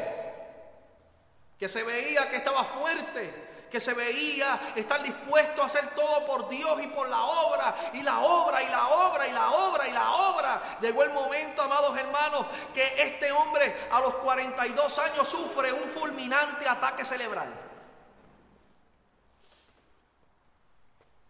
[1.58, 6.48] que se veía que estaba fuerte, que se veía estar dispuesto a hacer todo por
[6.48, 9.92] Dios y por la obra, y la obra, y la obra, y la obra, y
[9.92, 10.78] la obra.
[10.80, 16.66] Llegó el momento, amados hermanos, que este hombre a los 42 años sufre un fulminante
[16.68, 17.52] ataque cerebral.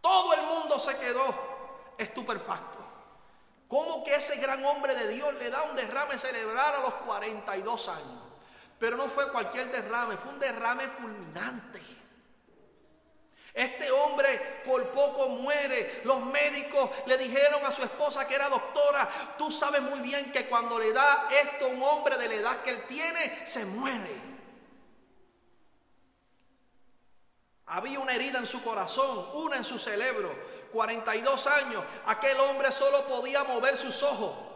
[0.00, 1.34] Todo el mundo se quedó
[1.98, 2.89] estupefacto.
[3.71, 7.89] ¿Cómo que ese gran hombre de Dios le da un derrame cerebral a los 42
[7.89, 8.21] años?
[8.81, 11.81] Pero no fue cualquier derrame, fue un derrame fulminante.
[13.55, 16.01] Este hombre por poco muere.
[16.03, 20.47] Los médicos le dijeron a su esposa que era doctora, tú sabes muy bien que
[20.47, 24.31] cuando le da esto a un hombre de la edad que él tiene, se muere.
[27.66, 30.59] Había una herida en su corazón, una en su cerebro.
[30.73, 34.51] 42 años, aquel hombre solo podía mover sus ojos.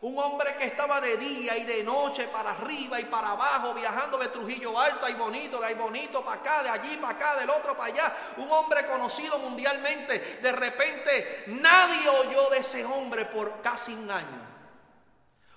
[0.00, 4.16] Un hombre que estaba de día y de noche para arriba y para abajo, viajando
[4.18, 7.50] de Trujillo Alto, ahí bonito, de ahí bonito para acá, de allí para acá, del
[7.50, 8.16] otro para allá.
[8.36, 10.38] Un hombre conocido mundialmente.
[10.40, 14.46] De repente nadie oyó de ese hombre por casi un año.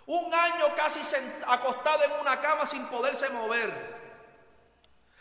[0.08, 1.02] Un año casi
[1.48, 4.02] acostado en una cama sin poderse mover.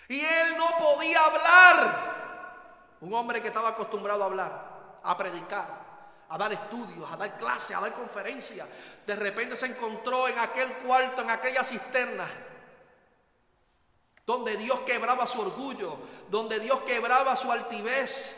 [0.08, 2.96] Y él no podía hablar.
[3.02, 4.69] Un hombre que estaba acostumbrado a hablar
[5.02, 5.66] a predicar,
[6.28, 8.68] a dar estudios, a dar clases, a dar conferencias.
[9.06, 12.28] De repente se encontró en aquel cuarto, en aquella cisterna,
[14.26, 15.98] donde Dios quebraba su orgullo,
[16.28, 18.36] donde Dios quebraba su altivez.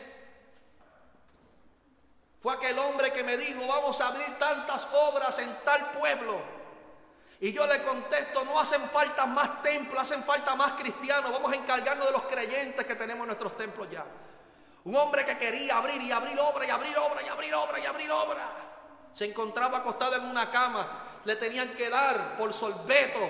[2.41, 6.41] Fue aquel hombre que me dijo, vamos a abrir tantas obras en tal pueblo.
[7.39, 11.31] Y yo le contesto, no hacen falta más templos, hacen falta más cristianos.
[11.31, 14.05] Vamos a encargarnos de los creyentes que tenemos en nuestros templos ya.
[14.85, 17.85] Un hombre que quería abrir y abrir obra y abrir obra y abrir obra y
[17.85, 18.49] abrir obra.
[19.13, 21.21] Se encontraba acostado en una cama.
[21.23, 23.29] Le tenían que dar por sorbeto,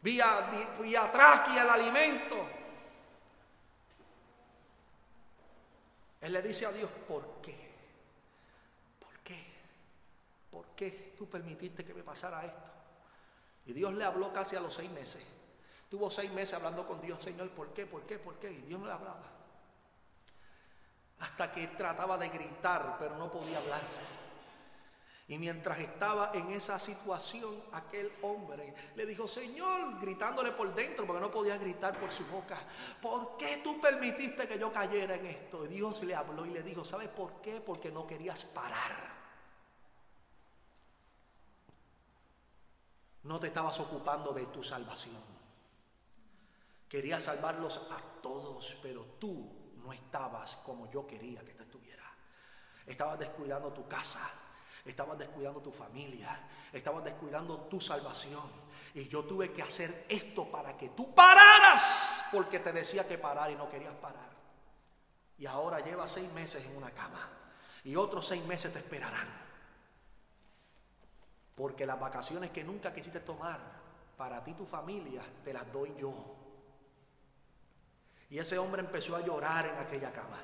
[0.00, 0.48] vía,
[0.80, 2.36] vía tráquea el alimento.
[6.20, 7.56] Él le dice a Dios, ¿por qué?
[9.00, 9.44] ¿Por qué?
[10.52, 12.70] ¿Por qué tú permitiste que me pasara esto?
[13.66, 15.22] Y Dios le habló casi a los seis meses.
[15.90, 17.86] Tuvo seis meses hablando con Dios, Señor, ¿por qué?
[17.86, 18.18] ¿Por qué?
[18.18, 18.52] ¿Por qué?
[18.52, 19.35] Y Dios no le hablaba
[21.20, 23.82] hasta que trataba de gritar, pero no podía hablar.
[25.28, 31.20] Y mientras estaba en esa situación, aquel hombre le dijo, Señor, gritándole por dentro, porque
[31.20, 32.62] no podía gritar por su boca,
[33.02, 35.64] ¿por qué tú permitiste que yo cayera en esto?
[35.64, 37.60] Y Dios le habló y le dijo, ¿sabes por qué?
[37.60, 39.16] Porque no querías parar.
[43.24, 45.36] No te estabas ocupando de tu salvación.
[46.88, 49.55] Querías salvarlos a todos, pero tú
[49.86, 52.06] no estabas como yo quería que tú estuvieras.
[52.84, 54.28] Estabas descuidando tu casa,
[54.84, 58.66] estabas descuidando tu familia, estabas descuidando tu salvación.
[58.94, 63.50] Y yo tuve que hacer esto para que tú pararas, porque te decía que parar
[63.50, 64.30] y no querías parar.
[65.38, 67.28] Y ahora llevas seis meses en una cama
[67.84, 69.28] y otros seis meses te esperarán.
[71.54, 73.60] Porque las vacaciones que nunca quisiste tomar
[74.16, 76.35] para ti tu familia, te las doy yo.
[78.30, 80.42] Y ese hombre empezó a llorar en aquella cama.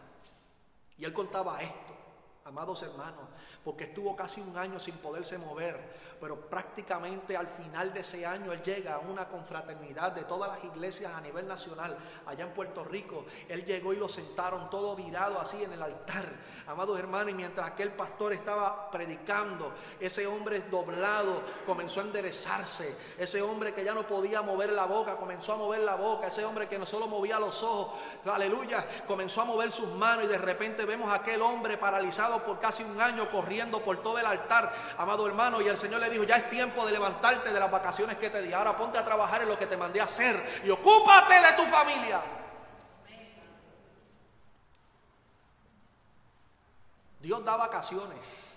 [0.97, 1.97] Y él contaba esto,
[2.45, 3.25] amados hermanos,
[3.65, 5.79] porque estuvo casi un año sin poderse mover,
[6.21, 10.65] pero prácticamente al final de ese año él llega a una confraternidad de todas las
[10.65, 13.27] iglesias a nivel nacional, allá en Puerto Rico.
[13.49, 16.25] Él llegó y lo sentaron todo virado así en el altar,
[16.67, 23.43] amados hermanos, y mientras aquel pastor estaba predicando, ese hombre doblado comenzó a enderezarse, ese
[23.43, 26.69] hombre que ya no podía mover la boca, comenzó a mover la boca, ese hombre
[26.69, 30.85] que no solo movía los ojos, aleluya, comenzó a mover sus manos y de repente
[30.85, 35.27] vemos a aquel hombre paralizado por casi un año corriendo por todo el altar, amado
[35.27, 38.31] hermano, y el Señor le dijo, ya es tiempo de levantarte de las vacaciones que
[38.31, 38.53] te di.
[38.53, 41.65] Ahora ponte a trabajar en lo que te mandé a hacer y ocúpate de tu
[41.71, 42.21] familia.
[47.21, 48.57] Dios da vacaciones.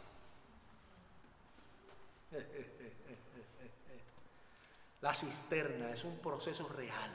[5.02, 7.12] La cisterna es un proceso real.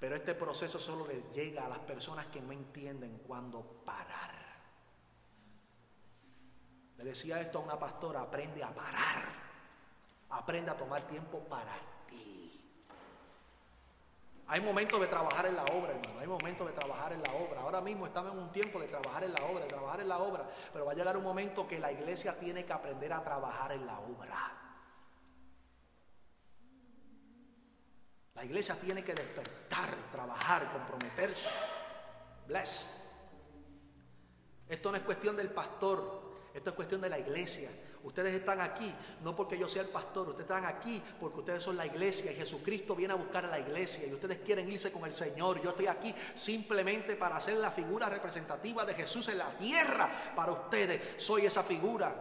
[0.00, 4.41] Pero este proceso solo le llega a las personas que no entienden cuándo parar.
[7.02, 9.24] Le decía esto a una pastora, aprende a parar.
[10.30, 11.74] Aprende a tomar tiempo para
[12.06, 12.64] ti.
[14.46, 16.20] Hay momentos de trabajar en la obra, hermano.
[16.20, 17.62] Hay momentos de trabajar en la obra.
[17.62, 20.18] Ahora mismo estamos en un tiempo de trabajar en la obra, de trabajar en la
[20.18, 20.48] obra.
[20.72, 23.84] Pero va a llegar un momento que la iglesia tiene que aprender a trabajar en
[23.84, 24.52] la obra.
[28.34, 31.50] La iglesia tiene que despertar, trabajar, comprometerse.
[32.46, 33.10] Bless.
[34.68, 36.21] Esto no es cuestión del pastor,
[36.54, 37.70] esto es cuestión de la iglesia.
[38.02, 38.92] Ustedes están aquí
[39.22, 42.34] no porque yo sea el pastor, ustedes están aquí porque ustedes son la iglesia y
[42.34, 45.62] Jesucristo viene a buscar a la iglesia y ustedes quieren irse con el Señor.
[45.62, 50.52] Yo estoy aquí simplemente para ser la figura representativa de Jesús en la tierra para
[50.52, 51.00] ustedes.
[51.22, 52.14] Soy esa figura.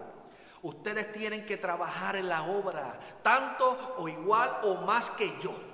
[0.62, 5.72] Ustedes tienen que trabajar en la obra, tanto o igual o más que yo.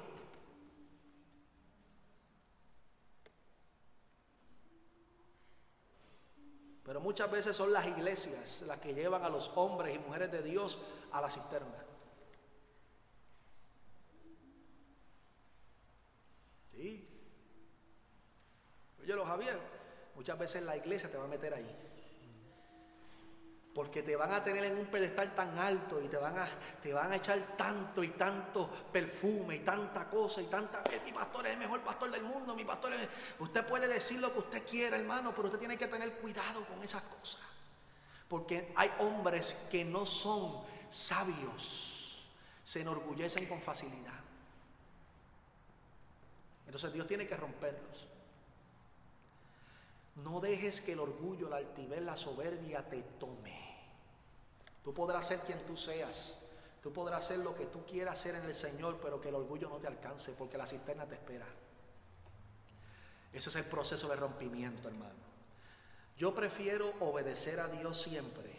[6.87, 10.43] Pero muchas veces son las iglesias las que llevan a los hombres y mujeres de
[10.43, 10.77] Dios
[11.13, 11.85] a la cisterna.
[16.73, 17.07] Sí.
[19.01, 19.57] Oye, Javier,
[20.15, 21.86] muchas veces la iglesia te va a meter ahí
[23.77, 26.49] porque te van a tener en un pedestal tan alto y te van a,
[26.81, 30.81] te van a echar tanto y tanto perfume y tanta cosa y tanta...
[30.91, 33.07] Eh, mi pastor es el mejor pastor del mundo, mi pastor es...
[33.37, 36.83] Usted puede decir lo que usted quiera, hermano, pero usted tiene que tener cuidado con
[36.83, 37.39] esas cosas.
[38.27, 42.27] Porque hay hombres que no son sabios,
[42.63, 44.21] se enorgullecen con facilidad.
[46.65, 48.07] Entonces Dios tiene que romperlos.
[50.15, 53.66] No dejes que el orgullo, la altivez, la soberbia te tome.
[54.87, 56.37] Tú podrás ser quien tú seas.
[56.81, 59.67] Tú podrás ser lo que tú quieras ser en el Señor, pero que el orgullo
[59.67, 61.45] no te alcance, porque la cisterna te espera.
[63.33, 65.19] Ese es el proceso de rompimiento, hermano.
[66.17, 68.49] Yo prefiero obedecer a Dios siempre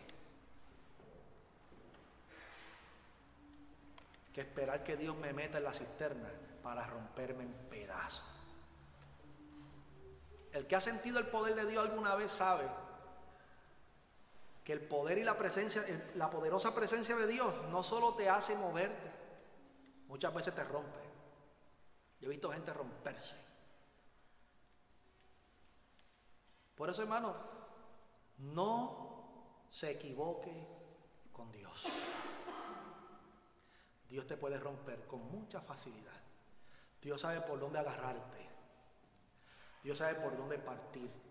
[4.35, 6.29] que esperar que Dios me meta en la cisterna
[6.63, 8.27] para romperme en pedazos.
[10.53, 12.69] El que ha sentido el poder de Dios alguna vez sabe
[14.69, 15.83] que el poder y la presencia,
[16.17, 19.11] la poderosa presencia de Dios no solo te hace moverte,
[20.09, 21.01] muchas veces te rompe.
[22.21, 23.43] Yo he visto gente romperse.
[26.75, 27.35] Por eso, hermano,
[28.37, 30.53] no se equivoque
[31.33, 31.87] con Dios.
[34.07, 36.21] Dios te puede romper con mucha facilidad.
[37.01, 38.47] Dios sabe por dónde agarrarte.
[39.83, 41.29] Dios sabe por dónde partirte.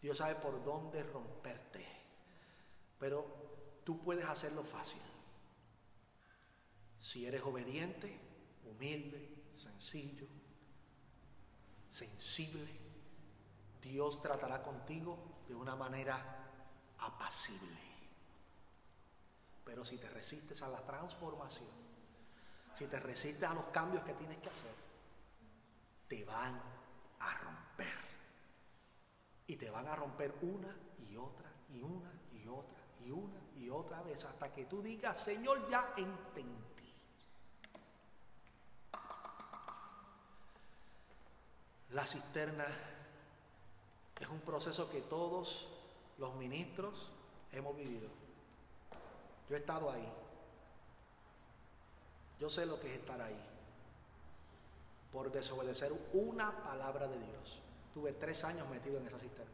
[0.00, 1.71] Dios sabe por dónde romperte.
[3.02, 3.26] Pero
[3.82, 5.02] tú puedes hacerlo fácil.
[7.00, 8.16] Si eres obediente,
[8.64, 10.28] humilde, sencillo,
[11.90, 12.70] sensible,
[13.82, 16.16] Dios tratará contigo de una manera
[16.98, 17.80] apacible.
[19.64, 21.74] Pero si te resistes a la transformación,
[22.78, 24.76] si te resistes a los cambios que tienes que hacer,
[26.06, 26.54] te van
[27.18, 27.98] a romper.
[29.48, 33.70] Y te van a romper una y otra y una y otra y una y
[33.70, 36.72] otra vez hasta que tú digas, Señor, ya entendí.
[41.90, 42.64] La cisterna
[44.18, 45.68] es un proceso que todos
[46.18, 47.10] los ministros
[47.52, 48.08] hemos vivido.
[49.48, 50.08] Yo he estado ahí.
[52.40, 53.38] Yo sé lo que es estar ahí.
[55.12, 57.60] Por desobedecer una palabra de Dios.
[57.92, 59.52] Tuve tres años metido en esa cisterna.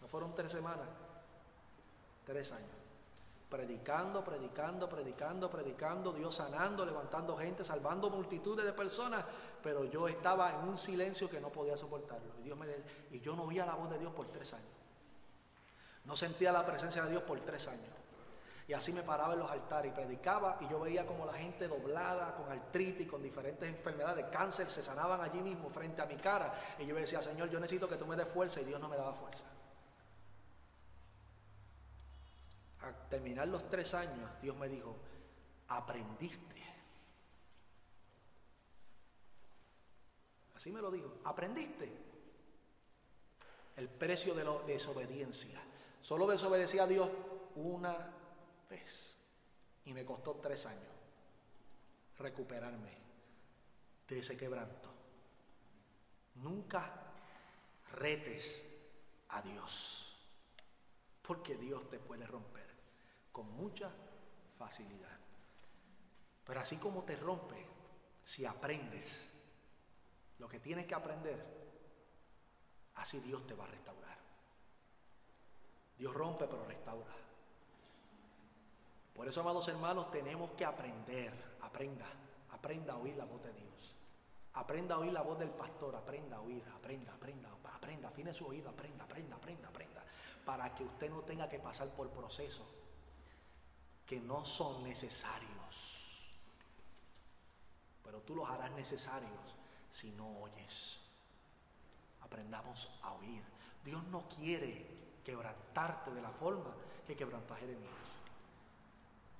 [0.00, 0.88] No fueron tres semanas,
[2.26, 2.68] tres años.
[3.48, 9.24] Predicando, predicando, predicando, predicando, Dios sanando, levantando gente, salvando multitudes de personas,
[9.62, 12.34] pero yo estaba en un silencio que no podía soportarlo.
[12.40, 12.66] Y, Dios me,
[13.12, 14.66] y yo no oía la voz de Dios por tres años.
[16.04, 17.92] No sentía la presencia de Dios por tres años.
[18.68, 21.68] Y así me paraba en los altares y predicaba y yo veía como la gente
[21.68, 26.52] doblada, con artritis, con diferentes enfermedades, cáncer, se sanaban allí mismo frente a mi cara.
[26.80, 28.96] Y yo decía, Señor, yo necesito que tú me des fuerza y Dios no me
[28.96, 29.44] daba fuerza.
[32.86, 34.96] A terminar los tres años, Dios me dijo,
[35.66, 36.62] aprendiste.
[40.54, 41.90] Así me lo dijo, aprendiste
[43.76, 45.60] el precio de la desobediencia.
[46.00, 47.10] Solo desobedecía a Dios
[47.56, 47.96] una
[48.70, 49.16] vez.
[49.84, 50.92] Y me costó tres años
[52.18, 52.96] recuperarme
[54.08, 54.90] de ese quebranto.
[56.36, 56.88] Nunca
[57.94, 58.64] retes
[59.30, 60.16] a Dios,
[61.22, 62.65] porque Dios te puede romper
[63.36, 63.90] con mucha
[64.58, 65.18] facilidad.
[66.42, 67.66] Pero así como te rompe,
[68.24, 69.28] si aprendes
[70.38, 71.36] lo que tienes que aprender,
[72.94, 74.16] así Dios te va a restaurar.
[75.98, 77.12] Dios rompe pero restaura.
[79.14, 82.06] Por eso, amados hermanos, tenemos que aprender, aprenda,
[82.52, 83.94] aprenda a oír la voz de Dios.
[84.54, 88.46] Aprenda a oír la voz del pastor, aprenda a oír, aprenda, aprenda, aprenda, afine su
[88.46, 90.02] oído, aprenda, aprenda, aprenda, aprenda,
[90.46, 92.85] para que usted no tenga que pasar por procesos
[94.06, 96.26] que no son necesarios.
[98.04, 99.32] Pero tú los harás necesarios
[99.90, 100.98] si no oyes.
[102.20, 103.42] Aprendamos a oír.
[103.84, 104.86] Dios no quiere
[105.24, 106.74] quebrantarte de la forma
[107.06, 107.92] que quebrantó Jeremías.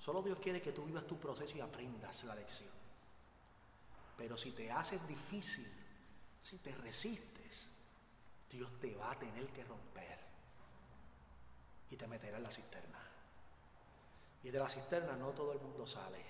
[0.05, 2.71] Solo Dios quiere que tú vivas tu proceso y aprendas la lección.
[4.17, 5.71] Pero si te haces difícil,
[6.41, 7.69] si te resistes,
[8.51, 10.19] Dios te va a tener que romper
[11.91, 13.06] y te meterá en la cisterna.
[14.43, 16.25] Y de la cisterna no todo el mundo sale.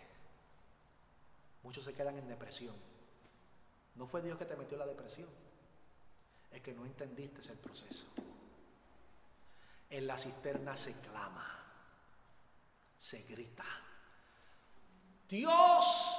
[1.63, 2.77] Muchos se quedan en depresión.
[3.97, 5.29] No fue Dios que te metió en la depresión.
[6.51, 8.07] Es que no entendiste el proceso.
[9.91, 11.47] En la cisterna se clama,
[12.99, 13.65] se grita.
[15.29, 16.17] Dios,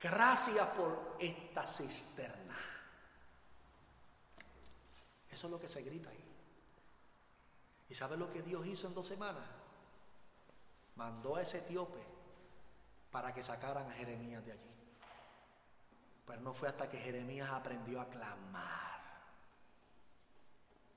[0.00, 2.58] gracias por esta cisterna.
[5.30, 6.24] Eso es lo que se grita ahí.
[7.88, 9.57] ¿Y sabes lo que Dios hizo en dos semanas?
[10.98, 12.02] Mandó a ese etíope
[13.12, 14.74] para que sacaran a Jeremías de allí.
[16.26, 18.98] Pero no fue hasta que Jeremías aprendió a clamar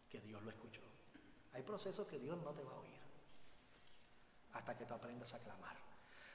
[0.09, 0.81] que Dios lo escuchó.
[1.53, 2.99] Hay procesos que Dios no te va a oír
[4.53, 5.77] hasta que tú aprendas a clamar.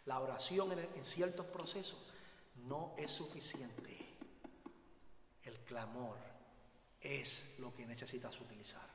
[0.04, 1.98] La oración en, en ciertos procesos
[2.68, 3.98] no es suficiente.
[5.42, 6.18] El clamor
[7.00, 8.86] es lo que necesitas utilizar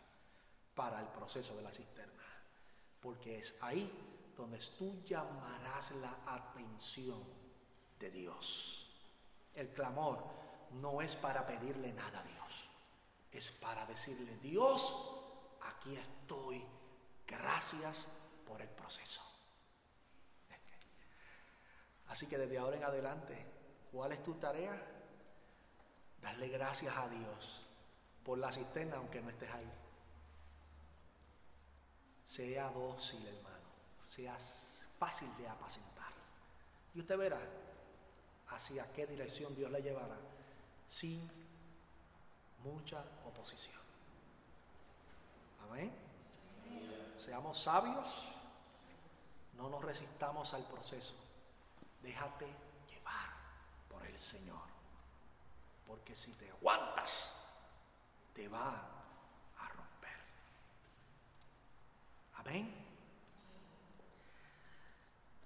[0.73, 2.23] para el proceso de la cisterna.
[3.01, 7.23] Porque es ahí donde tú llamarás la atención
[7.99, 8.89] de Dios.
[9.53, 10.23] El clamor
[10.71, 12.69] no es para pedirle nada a Dios,
[13.31, 15.19] es para decirle, Dios,
[15.61, 16.63] aquí estoy,
[17.27, 18.07] gracias
[18.45, 19.21] por el proceso.
[22.07, 23.45] Así que desde ahora en adelante,
[23.89, 24.75] ¿cuál es tu tarea?
[26.21, 27.65] Darle gracias a Dios
[28.25, 29.71] por la cisterna aunque no estés ahí.
[32.25, 33.60] Sea dócil, hermano.
[34.13, 36.11] Seas fácil de apacentar.
[36.93, 37.39] Y usted verá
[38.49, 40.17] hacia qué dirección Dios le llevará
[40.89, 41.29] sin
[42.61, 43.79] mucha oposición.
[45.63, 45.93] Amén.
[47.23, 48.27] Seamos sabios,
[49.53, 51.13] no nos resistamos al proceso.
[52.01, 52.47] Déjate
[52.89, 53.29] llevar
[53.89, 54.67] por el Señor.
[55.87, 57.31] Porque si te aguantas,
[58.33, 58.75] te va
[59.57, 60.17] a romper.
[62.33, 62.90] Amén.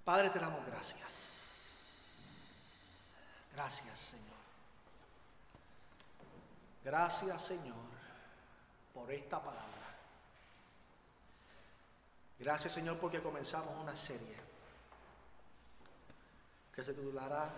[0.06, 1.10] Padre, te damos gracias.
[3.52, 4.36] Gracias, Señor.
[6.84, 7.74] Gracias, Señor,
[8.94, 9.96] por esta palabra.
[12.38, 14.36] Gracias, Señor, porque comenzamos una serie
[16.72, 17.50] que se titulará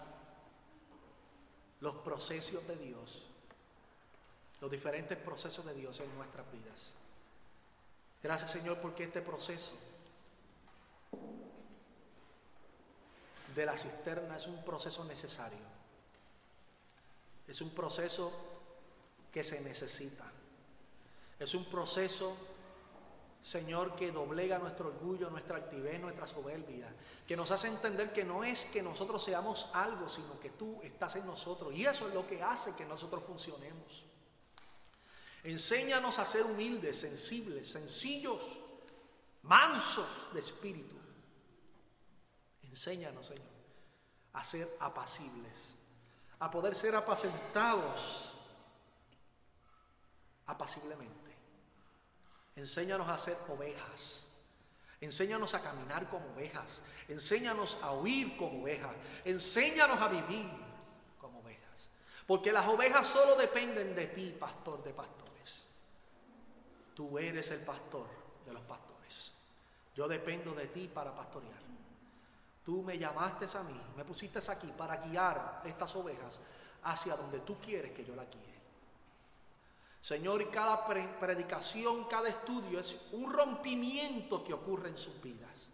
[1.80, 3.26] Los procesos de Dios,
[4.62, 6.94] los diferentes procesos de Dios en nuestras vidas.
[8.22, 9.74] Gracias, Señor, porque este proceso
[13.58, 15.78] de la cisterna es un proceso necesario
[17.48, 18.30] es un proceso
[19.32, 20.30] que se necesita.
[21.38, 22.36] Es un proceso,
[23.42, 26.94] Señor, que doblega nuestro orgullo, nuestra altivez, nuestra soberbia,
[27.26, 31.16] que nos hace entender que no es que nosotros seamos algo, sino que tú estás
[31.16, 31.74] en nosotros.
[31.74, 34.04] Y eso es lo que hace que nosotros funcionemos.
[35.44, 38.42] Enséñanos a ser humildes, sensibles, sencillos,
[39.42, 40.96] mansos de espíritu.
[42.64, 43.47] Enséñanos, Señor,
[44.38, 45.74] a ser apacibles
[46.40, 48.32] a poder ser apacentados
[50.46, 51.14] apaciblemente.
[52.56, 54.24] Enséñanos a ser ovejas.
[55.00, 56.82] Enséñanos a caminar como ovejas.
[57.08, 58.92] Enséñanos a huir como ovejas.
[59.24, 60.50] Enséñanos a vivir
[61.20, 61.88] como ovejas.
[62.26, 65.66] Porque las ovejas solo dependen de ti, pastor de pastores.
[66.94, 68.06] Tú eres el pastor
[68.44, 69.32] de los pastores.
[69.94, 71.67] Yo dependo de ti para pastorear.
[72.68, 76.38] Tú me llamaste a mí, me pusiste aquí para guiar estas ovejas
[76.82, 78.60] hacia donde tú quieres que yo la guíe.
[80.02, 85.70] Señor, cada predicación, cada estudio es un rompimiento que ocurre en sus vidas.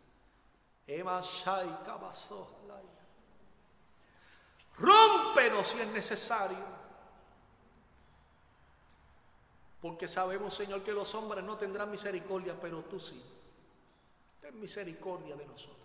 [4.78, 6.64] Rómpenos si es necesario.
[9.80, 13.20] Porque sabemos, Señor, que los hombres no tendrán misericordia, pero tú sí.
[14.40, 15.83] Ten misericordia de nosotros.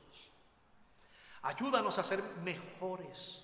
[1.41, 3.43] Ayúdanos a ser mejores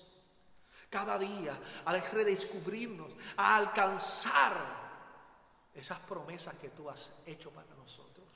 [0.90, 4.86] cada día, a redescubrirnos, a alcanzar
[5.74, 8.26] esas promesas que tú has hecho para nosotros.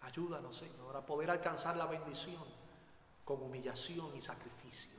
[0.00, 2.44] Ayúdanos, Señor, a poder alcanzar la bendición
[3.24, 4.98] con humillación y sacrificio.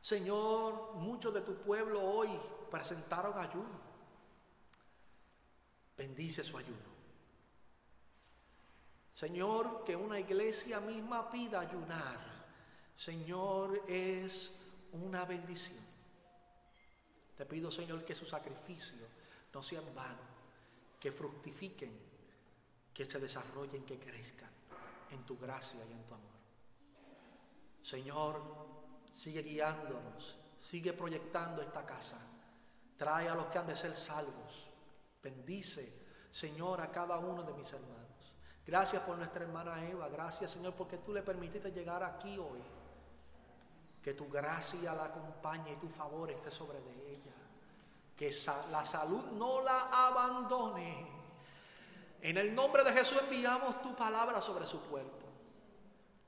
[0.00, 2.28] Señor, muchos de tu pueblo hoy
[2.70, 3.92] presentaron ayuno.
[5.96, 6.91] Bendice su ayuno.
[9.12, 12.18] Señor, que una iglesia misma pida ayunar.
[12.96, 14.52] Señor, es
[14.92, 15.84] una bendición.
[17.36, 19.06] Te pido, Señor, que su sacrificio
[19.52, 20.20] no sea en vano,
[20.98, 21.98] que fructifiquen,
[22.92, 24.50] que se desarrollen, que crezcan
[25.10, 26.32] en tu gracia y en tu amor.
[27.82, 28.40] Señor,
[29.12, 32.18] sigue guiándonos, sigue proyectando esta casa.
[32.96, 34.68] Trae a los que han de ser salvos.
[35.22, 38.11] Bendice, Señor, a cada uno de mis hermanos.
[38.66, 40.08] Gracias por nuestra hermana Eva.
[40.08, 42.62] Gracias, Señor, porque tú le permitiste llegar aquí hoy.
[44.00, 47.32] Que tu gracia la acompañe y tu favor esté sobre de ella.
[48.16, 48.30] Que
[48.70, 51.08] la salud no la abandone.
[52.20, 55.26] En el nombre de Jesús enviamos tu palabra sobre su cuerpo.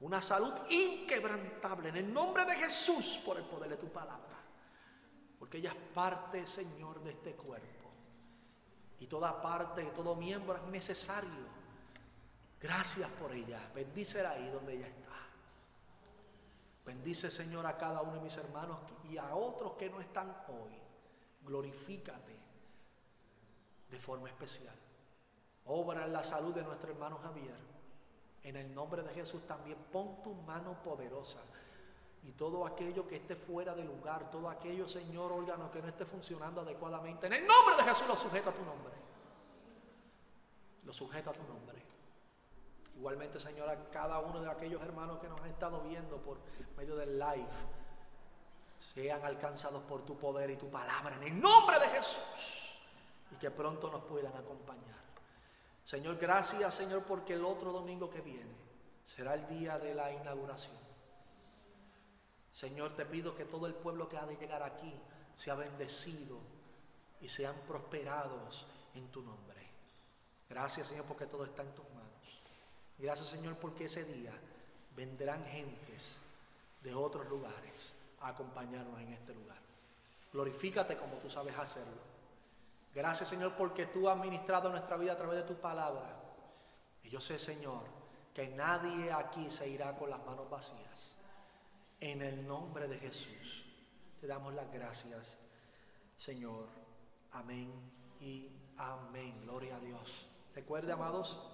[0.01, 4.39] Una salud inquebrantable en el nombre de Jesús por el poder de tu palabra.
[5.39, 7.91] Porque ella es parte, Señor, de este cuerpo.
[8.99, 11.54] Y toda parte, todo miembro es necesario
[12.61, 13.61] Gracias por ella.
[13.75, 15.05] Bendícela ahí donde ella está.
[16.85, 18.79] Bendice, Señor, a cada uno de mis hermanos
[19.09, 20.73] y a otros que no están hoy.
[21.43, 22.37] Glorifícate
[23.91, 24.75] de forma especial.
[25.67, 27.57] Obra en la salud de nuestro hermano Javier.
[28.43, 31.41] En el nombre de Jesús también pon tu mano poderosa.
[32.25, 36.05] Y todo aquello que esté fuera de lugar, todo aquello, Señor, órgano que no esté
[36.05, 38.93] funcionando adecuadamente, en el nombre de Jesús lo sujeta a tu nombre.
[40.85, 41.83] Lo sujeta a tu nombre.
[42.97, 46.39] Igualmente, Señor, a cada uno de aquellos hermanos que nos han estado viendo por
[46.77, 47.49] medio del live,
[48.95, 52.79] sean alcanzados por tu poder y tu palabra en el nombre de Jesús
[53.33, 54.95] y que pronto nos puedan acompañar.
[55.85, 58.55] Señor, gracias, Señor, porque el otro domingo que viene
[59.05, 60.77] será el día de la inauguración.
[62.53, 64.95] Señor, te pido que todo el pueblo que ha de llegar aquí
[65.37, 66.39] sea bendecido
[67.21, 69.61] y sean prosperados en tu nombre.
[70.49, 71.94] Gracias, Señor, porque todo está en manos.
[72.99, 74.33] Gracias Señor porque ese día
[74.97, 76.19] vendrán gentes
[76.83, 79.59] de otros lugares a acompañarnos en este lugar.
[80.33, 82.15] Glorifícate como tú sabes hacerlo.
[82.95, 86.21] Gracias Señor porque tú has ministrado nuestra vida a través de tu palabra.
[87.03, 87.83] Y yo sé Señor
[88.33, 91.15] que nadie aquí se irá con las manos vacías.
[92.01, 93.65] En el nombre de Jesús
[94.21, 95.39] te damos las gracias
[96.17, 96.69] Señor.
[97.33, 97.73] Amén
[98.21, 99.41] y amén.
[99.43, 100.27] Gloria a Dios.
[100.55, 101.54] Recuerde amados